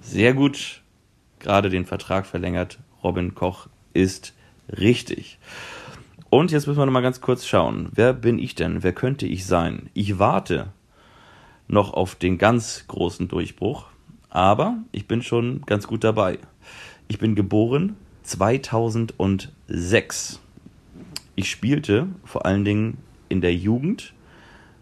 [0.00, 0.82] Sehr gut,
[1.38, 2.80] gerade den Vertrag verlängert.
[3.04, 4.34] Robin Koch ist
[4.68, 5.38] richtig.
[6.30, 7.88] Und jetzt müssen wir noch mal ganz kurz schauen.
[7.92, 8.84] Wer bin ich denn?
[8.84, 9.90] Wer könnte ich sein?
[9.94, 10.68] Ich warte
[11.66, 13.86] noch auf den ganz großen Durchbruch,
[14.28, 16.38] aber ich bin schon ganz gut dabei.
[17.08, 20.38] Ich bin geboren 2006.
[21.34, 24.14] Ich spielte vor allen Dingen in der Jugend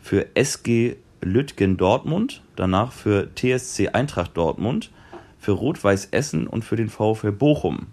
[0.00, 4.90] für SG Lütgen Dortmund, danach für TSC Eintracht Dortmund,
[5.38, 7.86] für Rot-Weiß Essen und für den VfL Bochum.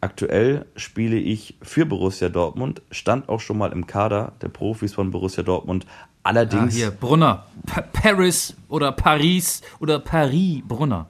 [0.00, 5.10] Aktuell spiele ich für Borussia Dortmund, stand auch schon mal im Kader der Profis von
[5.10, 5.86] Borussia Dortmund.
[6.22, 7.46] Ah, Allerdings hier, Brunner.
[7.66, 11.06] Pa Paris oder Paris oder Paris Brunner.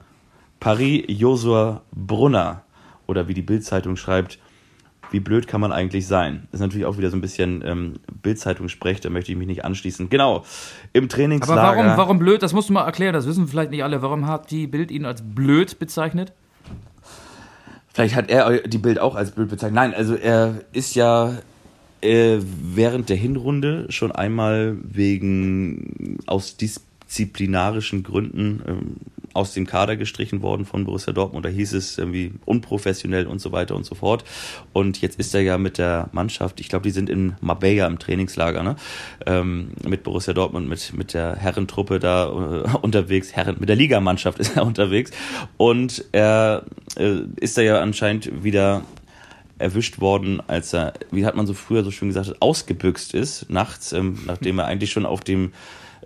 [0.59, 2.63] Paris Josua Brunner
[3.05, 4.39] oder wie die Bildzeitung schreibt,
[5.11, 6.47] wie blöd kann man eigentlich sein?
[6.51, 9.65] Ist natürlich auch wieder so ein bisschen ähm, Bildzeitung sprecht, da möchte ich mich nicht
[9.65, 10.09] anschließen.
[10.09, 10.43] Genau,
[10.93, 11.61] im Aber Trainingslager.
[11.61, 12.43] warum, warum blöd?
[12.43, 14.01] Das musst du mal erklären, das wissen vielleicht nicht alle.
[14.01, 16.33] Warum hat die Bild ihn als blöd bezeichnet?
[17.99, 19.75] Vielleicht hat er die Bild auch als blöd bezeichnet.
[19.75, 21.33] Nein, also er ist ja
[21.99, 26.55] äh, während der Hinrunde schon einmal wegen aus
[27.09, 28.95] disziplinarischen Gründen ähm,
[29.33, 31.45] aus dem Kader gestrichen worden von Borussia Dortmund.
[31.45, 34.23] Da hieß es irgendwie unprofessionell und so weiter und so fort.
[34.73, 37.99] Und jetzt ist er ja mit der Mannschaft, ich glaube, die sind in Marbella im
[37.99, 38.75] Trainingslager, ne?
[39.25, 44.39] Ähm, mit Borussia Dortmund, mit, mit der Herrentruppe da äh, unterwegs, Herren, mit der Ligamannschaft
[44.39, 45.11] ist er unterwegs.
[45.57, 46.65] Und er
[46.97, 48.83] äh, ist da ja anscheinend wieder
[49.57, 53.93] erwischt worden, als er, wie hat man so früher so schön gesagt, ausgebüxt ist, nachts,
[53.93, 55.51] ähm, nachdem er eigentlich schon auf dem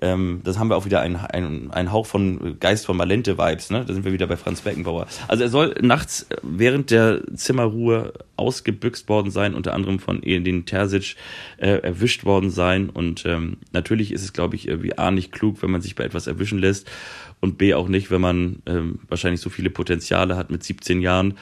[0.04, 3.86] ähm, das haben wir auch wieder einen ein Hauch von Geist von Malente-Vibes, ne?
[3.88, 5.08] Da sind wir wieder bei Franz Beckenbauer.
[5.30, 11.16] Also er soll nachts während der Zimmerruhe ausgebüxt worden sein, unter anderem von Edin Terzic
[11.58, 12.90] äh, erwischt worden sein.
[12.90, 16.04] Und ähm, natürlich ist es, glaube ich, irgendwie A nicht klug, wenn man sich bei
[16.04, 16.92] etwas erwischen lässt
[17.40, 21.36] und B auch nicht, wenn man ähm, wahrscheinlich so viele Potenziale hat mit 17 Jahren.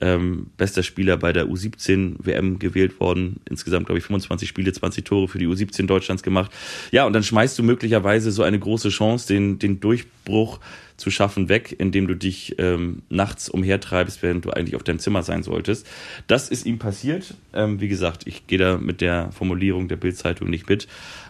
[0.00, 3.40] Ähm, bester Spieler bei der U17 WM gewählt worden.
[3.48, 6.50] Insgesamt, glaube ich, 25 Spiele, 20 Tore für die U17 Deutschlands gemacht.
[6.92, 10.60] Ja, und dann schmeißt du möglicherweise so eine große Chance, den, den Durchbruch
[10.96, 15.22] zu schaffen, weg, indem du dich ähm, nachts umhertreibst, während du eigentlich auf deinem Zimmer
[15.22, 15.86] sein solltest.
[16.26, 17.34] Das ist ihm passiert.
[17.52, 20.88] Ähm, wie gesagt, ich gehe da mit der Formulierung der Bildzeitung nicht mit.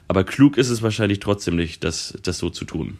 [0.08, 2.98] Aber klug ist es wahrscheinlich trotzdem nicht, das, das so zu tun.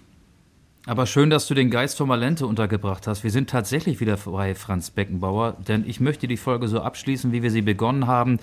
[0.88, 3.24] Aber schön, dass du den Geist von Malente untergebracht hast.
[3.24, 7.42] Wir sind tatsächlich wieder bei Franz Beckenbauer, denn ich möchte die Folge so abschließen, wie
[7.42, 8.38] wir sie begonnen haben.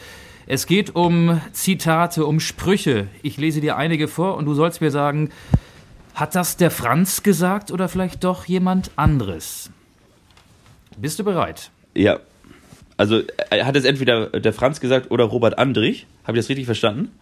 [0.46, 3.08] Es geht um Zitate, um Sprüche.
[3.22, 5.30] Ich lese dir einige vor und du sollst mir sagen,
[6.16, 9.70] hat das der Franz gesagt oder vielleicht doch jemand anderes?
[10.98, 11.72] Bist du bereit?
[11.96, 12.20] Ja.
[12.98, 13.22] Also
[13.52, 16.08] hat es entweder der Franz gesagt oder Robert Andrich?
[16.26, 17.18] Habe ich das richtig verstanden?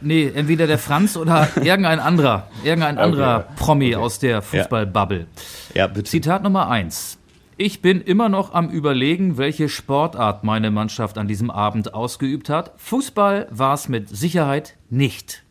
[0.00, 3.54] Nee, entweder der Franz oder irgendein anderer, irgendein anderer okay.
[3.56, 4.04] Promi okay.
[4.04, 5.26] aus der Fußballbubble.
[5.74, 5.90] Ja.
[5.94, 6.04] ja.
[6.04, 7.18] Zitat Nummer eins.
[7.58, 12.72] Ich bin immer noch am Überlegen, welche Sportart meine Mannschaft an diesem Abend ausgeübt hat.
[12.76, 15.42] Fußball war es mit Sicherheit nicht.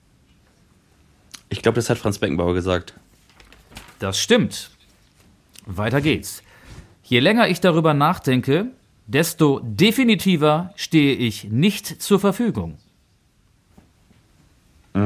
[1.50, 2.94] Ich glaube, das hat Franz Beckenbauer gesagt.
[3.98, 4.70] Das stimmt.
[5.66, 6.44] Weiter geht's.
[7.04, 8.68] Je länger ich darüber nachdenke,
[9.08, 12.78] desto definitiver stehe ich nicht zur Verfügung.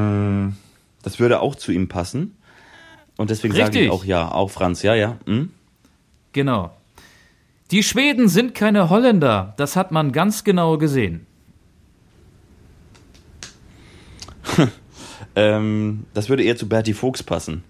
[0.10, 0.56] Mm,
[1.04, 2.36] das würde auch zu ihm passen.
[3.18, 5.18] Und deswegen sage ich auch ja, auch Franz, ja, ja.
[5.26, 5.52] Hm?
[6.32, 6.72] Genau.
[7.72, 11.28] Die Schweden sind keine Holländer, das hat man ganz genau gesehen.
[15.36, 17.64] ähm, das würde eher zu Bertie Fuchs passen.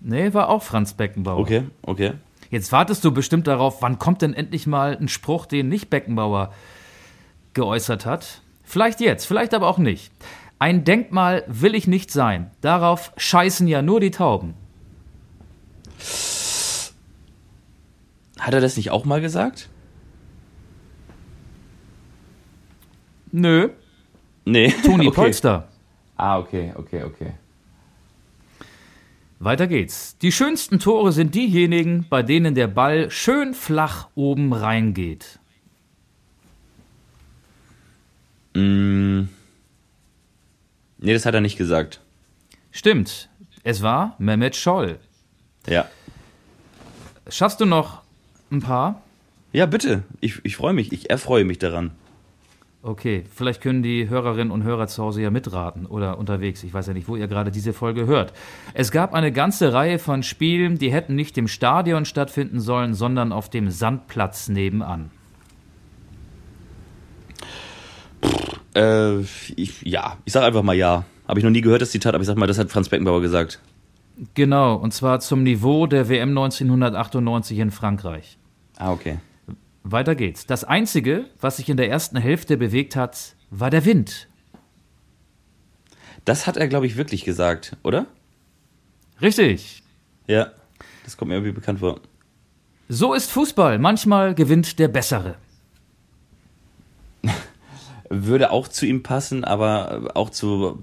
[0.00, 1.38] Nee, war auch Franz Beckenbauer.
[1.38, 2.12] Okay, okay.
[2.50, 6.52] Jetzt wartest du bestimmt darauf, wann kommt denn endlich mal ein Spruch, den nicht Beckenbauer
[7.54, 8.40] geäußert hat.
[8.64, 10.12] Vielleicht jetzt, vielleicht aber auch nicht.
[10.58, 12.50] Ein Denkmal will ich nicht sein.
[12.60, 14.54] Darauf scheißen ja nur die Tauben.
[18.38, 19.68] Hat er das nicht auch mal gesagt?
[23.30, 23.70] Nö.
[24.44, 24.74] Nee.
[24.84, 25.14] Toni okay.
[25.14, 25.68] Polster.
[26.16, 27.34] Ah, okay, okay, okay.
[29.38, 30.18] Weiter geht's.
[30.18, 35.38] Die schönsten Tore sind diejenigen, bei denen der Ball schön flach oben reingeht.
[38.54, 39.28] Mm.
[40.98, 42.00] Nee, das hat er nicht gesagt.
[42.70, 43.28] Stimmt.
[43.62, 44.98] Es war Mehmet Scholl.
[45.66, 45.88] Ja.
[47.28, 48.02] Schaffst du noch
[48.50, 49.02] ein paar?
[49.52, 50.02] Ja, bitte.
[50.20, 50.92] Ich, ich freue mich.
[50.92, 51.92] Ich erfreue mich daran.
[52.80, 56.62] Okay, vielleicht können die Hörerinnen und Hörer zu Hause ja mitraten oder unterwegs.
[56.62, 58.32] Ich weiß ja nicht, wo ihr gerade diese Folge hört.
[58.72, 63.32] Es gab eine ganze Reihe von Spielen, die hätten nicht im Stadion stattfinden sollen, sondern
[63.32, 65.10] auf dem Sandplatz nebenan.
[68.74, 69.20] Äh,
[69.56, 71.04] ich, ja, ich sage einfach mal ja.
[71.26, 73.20] Habe ich noch nie gehört, das Zitat, aber ich sag mal, das hat Franz Beckenbauer
[73.20, 73.60] gesagt.
[74.34, 78.38] Genau, und zwar zum Niveau der WM 1998 in Frankreich.
[78.78, 79.18] Ah, okay.
[79.84, 80.46] Weiter geht's.
[80.46, 84.28] Das Einzige, was sich in der ersten Hälfte bewegt hat, war der Wind.
[86.24, 88.06] Das hat er, glaube ich, wirklich gesagt, oder?
[89.22, 89.82] Richtig.
[90.26, 90.52] Ja,
[91.04, 92.00] das kommt mir irgendwie bekannt vor.
[92.88, 93.78] So ist Fußball.
[93.78, 95.36] Manchmal gewinnt der Bessere.
[98.10, 100.78] Würde auch zu ihm passen, aber auch zu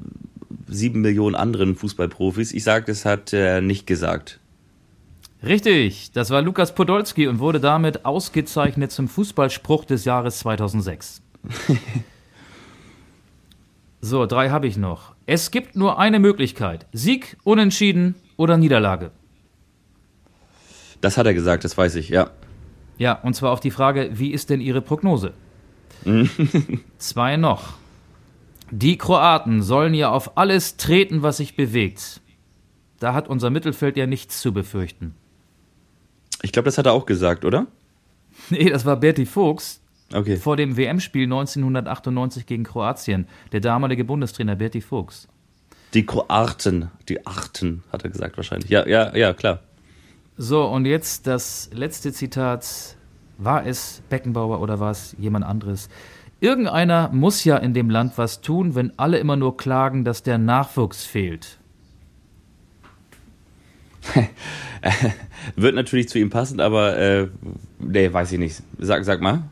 [0.68, 2.54] sieben Millionen anderen Fußballprofis.
[2.54, 4.40] Ich sage, das hat er nicht gesagt.
[5.44, 11.22] Richtig, das war Lukas Podolski und wurde damit ausgezeichnet zum Fußballspruch des Jahres 2006.
[14.02, 15.14] so, drei habe ich noch.
[15.28, 19.12] Es gibt nur eine Möglichkeit: Sieg, Unentschieden oder Niederlage.
[21.02, 22.32] Das hat er gesagt, das weiß ich, ja.
[22.98, 25.34] Ja, und zwar auf die Frage, wie ist denn Ihre Prognose?
[26.98, 27.74] Zwei noch.
[28.72, 32.22] Die Kroaten sollen ja auf alles treten, was sich bewegt.
[33.00, 35.16] Da hat unser Mittelfeld ja nichts zu befürchten.
[36.42, 37.68] Ich glaube, das hat er auch gesagt, oder?
[38.50, 39.82] Nee, das war Berti Fuchs.
[40.14, 40.36] Okay.
[40.36, 43.28] Vor dem WM-Spiel 1998 gegen Kroatien.
[43.54, 45.28] Der damalige Bundestrainer Berti Fuchs.
[45.94, 48.70] Die Kroaten, die Achten, hat er gesagt wahrscheinlich.
[48.70, 49.62] Ja, ja, ja, klar.
[50.38, 52.98] So, und jetzt das letzte Zitat.
[53.38, 55.90] War es Beckenbauer oder war es jemand anderes?
[56.40, 60.38] Irgendeiner muss ja in dem Land was tun, wenn alle immer nur klagen, dass der
[60.38, 61.58] Nachwuchs fehlt.
[65.56, 67.28] Wird natürlich zu ihm passen, aber äh,
[67.80, 68.62] nee, weiß ich nicht.
[68.78, 69.44] Sag, sag mal.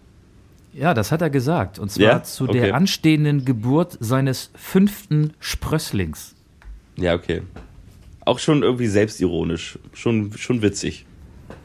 [0.74, 1.80] Ja, das hat er gesagt.
[1.80, 2.24] Und zwar Ja?
[2.24, 2.60] zu Okay.
[2.60, 6.36] der anstehenden Geburt seines fünften Sprösslings.
[6.98, 7.42] Ja, okay.
[8.26, 9.78] Auch schon irgendwie selbstironisch.
[9.94, 11.06] Schon, schon witzig.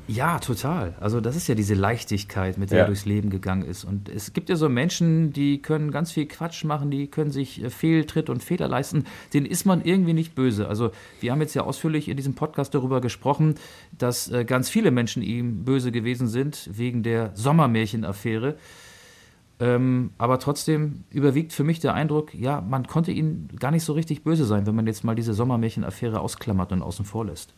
[0.08, 0.94] Ja, total.
[1.00, 2.84] Also das ist ja diese Leichtigkeit, mit der Ja.
[2.84, 3.84] er durchs Leben gegangen ist.
[3.84, 7.62] Und es gibt ja so Menschen, die können ganz viel Quatsch machen, die können sich
[7.62, 9.04] äh, Fehltritt und Fehler leisten.
[9.34, 10.66] Denen ist man irgendwie nicht böse.
[10.66, 13.56] Also wir haben jetzt ja ausführlich in diesem Podcast darüber gesprochen,
[13.98, 18.56] dass äh, ganz viele Menschen ihm böse gewesen sind wegen der Sommermärchenaffäre.
[19.60, 23.92] Ähm, aber trotzdem überwiegt für mich der Eindruck, ja, man konnte ihn gar nicht so
[23.92, 27.52] richtig böse sein, wenn man jetzt mal diese Sommermärchenaffäre ausklammert und außen vor lässt.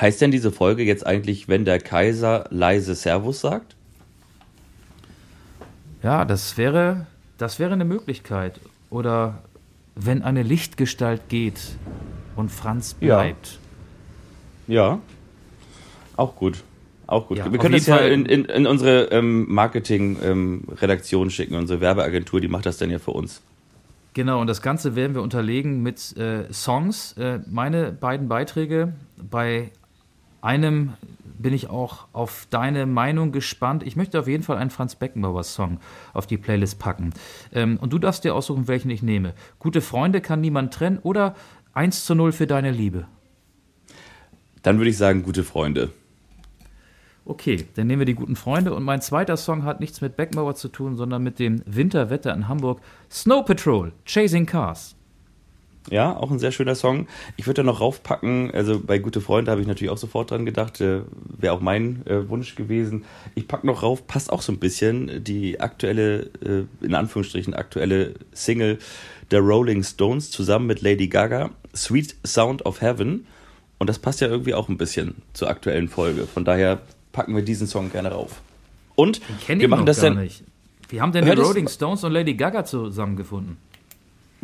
[0.00, 3.76] Heißt denn diese Folge jetzt eigentlich, wenn der Kaiser leise Servus sagt?
[6.02, 7.06] Ja, das wäre,
[7.38, 8.60] das wäre eine Möglichkeit.
[8.90, 9.42] Oder
[9.94, 11.60] wenn eine Lichtgestalt geht
[12.36, 13.16] und Franz Ja.
[13.16, 13.58] bleibt.
[14.66, 14.98] Ja.
[16.16, 16.62] Auch gut.
[17.06, 17.38] Auch gut.
[17.38, 22.48] Ja, Wir können das ja in, in, in unsere ähm, Marketing-Redaktion schicken, unsere Werbeagentur, die
[22.48, 23.42] macht das dann ja für uns.
[24.14, 27.12] Genau, und das Ganze werden wir unterlegen mit äh, Songs.
[27.18, 29.70] Äh, meine beiden Beiträge, bei
[30.44, 30.94] einem
[31.38, 33.82] bin ich auch auf deine Meinung gespannt.
[33.82, 35.80] Ich möchte auf jeden Fall einen Franz Beckenbauer-Song
[36.12, 37.12] auf die Playlist packen.
[37.52, 39.34] Ähm, und du darfst dir aussuchen, welchen ich nehme.
[39.58, 41.34] Gute Freunde kann niemand trennen oder
[41.74, 43.06] 1 zu 0 für deine Liebe.
[44.62, 45.90] Dann würde ich sagen, gute Freunde.
[47.26, 48.74] Okay, dann nehmen wir die guten Freunde.
[48.74, 52.48] Und mein zweiter Song hat nichts mit Beckenbauer zu tun, sondern mit dem Winterwetter in
[52.48, 52.80] Hamburg.
[53.10, 54.94] Snow Patrol, Chasing Cars.
[55.90, 57.06] Ja, auch ein sehr schöner Song.
[57.36, 60.46] Ich würde da noch raufpacken, also bei Gute Freunde habe ich natürlich auch sofort dran
[60.46, 61.00] gedacht, äh,
[61.38, 63.04] wäre auch mein äh, Wunsch gewesen.
[63.34, 68.14] Ich pack noch rauf, passt auch so ein bisschen, die aktuelle, äh, in Anführungsstrichen aktuelle
[68.32, 68.78] Single
[69.30, 73.26] der Rolling Stones zusammen mit Lady Gaga, Sweet Sound of Heaven.
[73.78, 76.26] Und das passt ja irgendwie auch ein bisschen zur aktuellen Folge.
[76.26, 76.80] Von daher
[77.12, 78.40] packen wir diesen Song gerne rauf.
[78.94, 80.22] Und wir machen das gar dann.
[80.22, 80.44] nicht.
[80.88, 83.56] Wie haben denn die Rolling Stones und Lady Gaga zusammengefunden?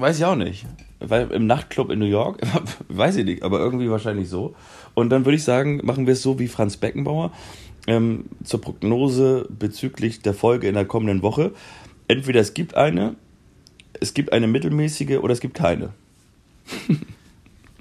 [0.00, 0.66] Weiß ich auch nicht.
[0.98, 2.40] Weil im Nachtclub in New York,
[2.88, 4.54] weiß ich nicht, aber irgendwie wahrscheinlich so.
[4.94, 7.32] Und dann würde ich sagen, machen wir es so wie Franz Beckenbauer
[7.86, 11.52] ähm, zur Prognose bezüglich der Folge in der kommenden Woche.
[12.08, 13.16] Entweder es gibt eine,
[14.00, 15.90] es gibt eine mittelmäßige oder es gibt keine.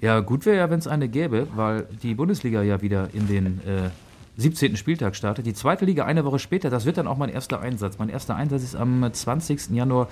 [0.01, 3.59] Ja, gut wäre ja, wenn es eine gäbe, weil die Bundesliga ja wieder in den
[3.67, 3.89] äh,
[4.37, 4.77] 17.
[4.77, 5.45] Spieltag startet.
[5.45, 7.99] Die zweite Liga eine Woche später, das wird dann auch mein erster Einsatz.
[7.99, 9.71] Mein erster Einsatz ist am 20.
[9.71, 10.07] Januar,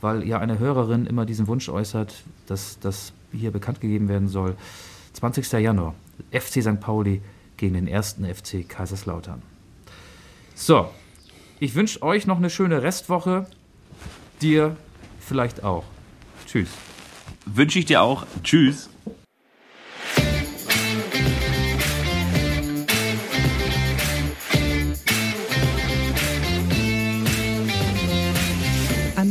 [0.00, 4.56] weil ja eine Hörerin immer diesen Wunsch äußert, dass das hier bekannt gegeben werden soll.
[5.14, 5.50] 20.
[5.52, 5.94] Januar,
[6.30, 6.80] FC St.
[6.80, 7.22] Pauli
[7.56, 9.42] gegen den ersten FC Kaiserslautern.
[10.54, 10.88] So,
[11.60, 13.46] ich wünsche euch noch eine schöne Restwoche.
[14.40, 14.76] Dir
[15.20, 15.84] vielleicht auch.
[16.46, 16.68] Tschüss.
[17.46, 18.26] Wünsche ich dir auch.
[18.42, 18.90] Tschüss.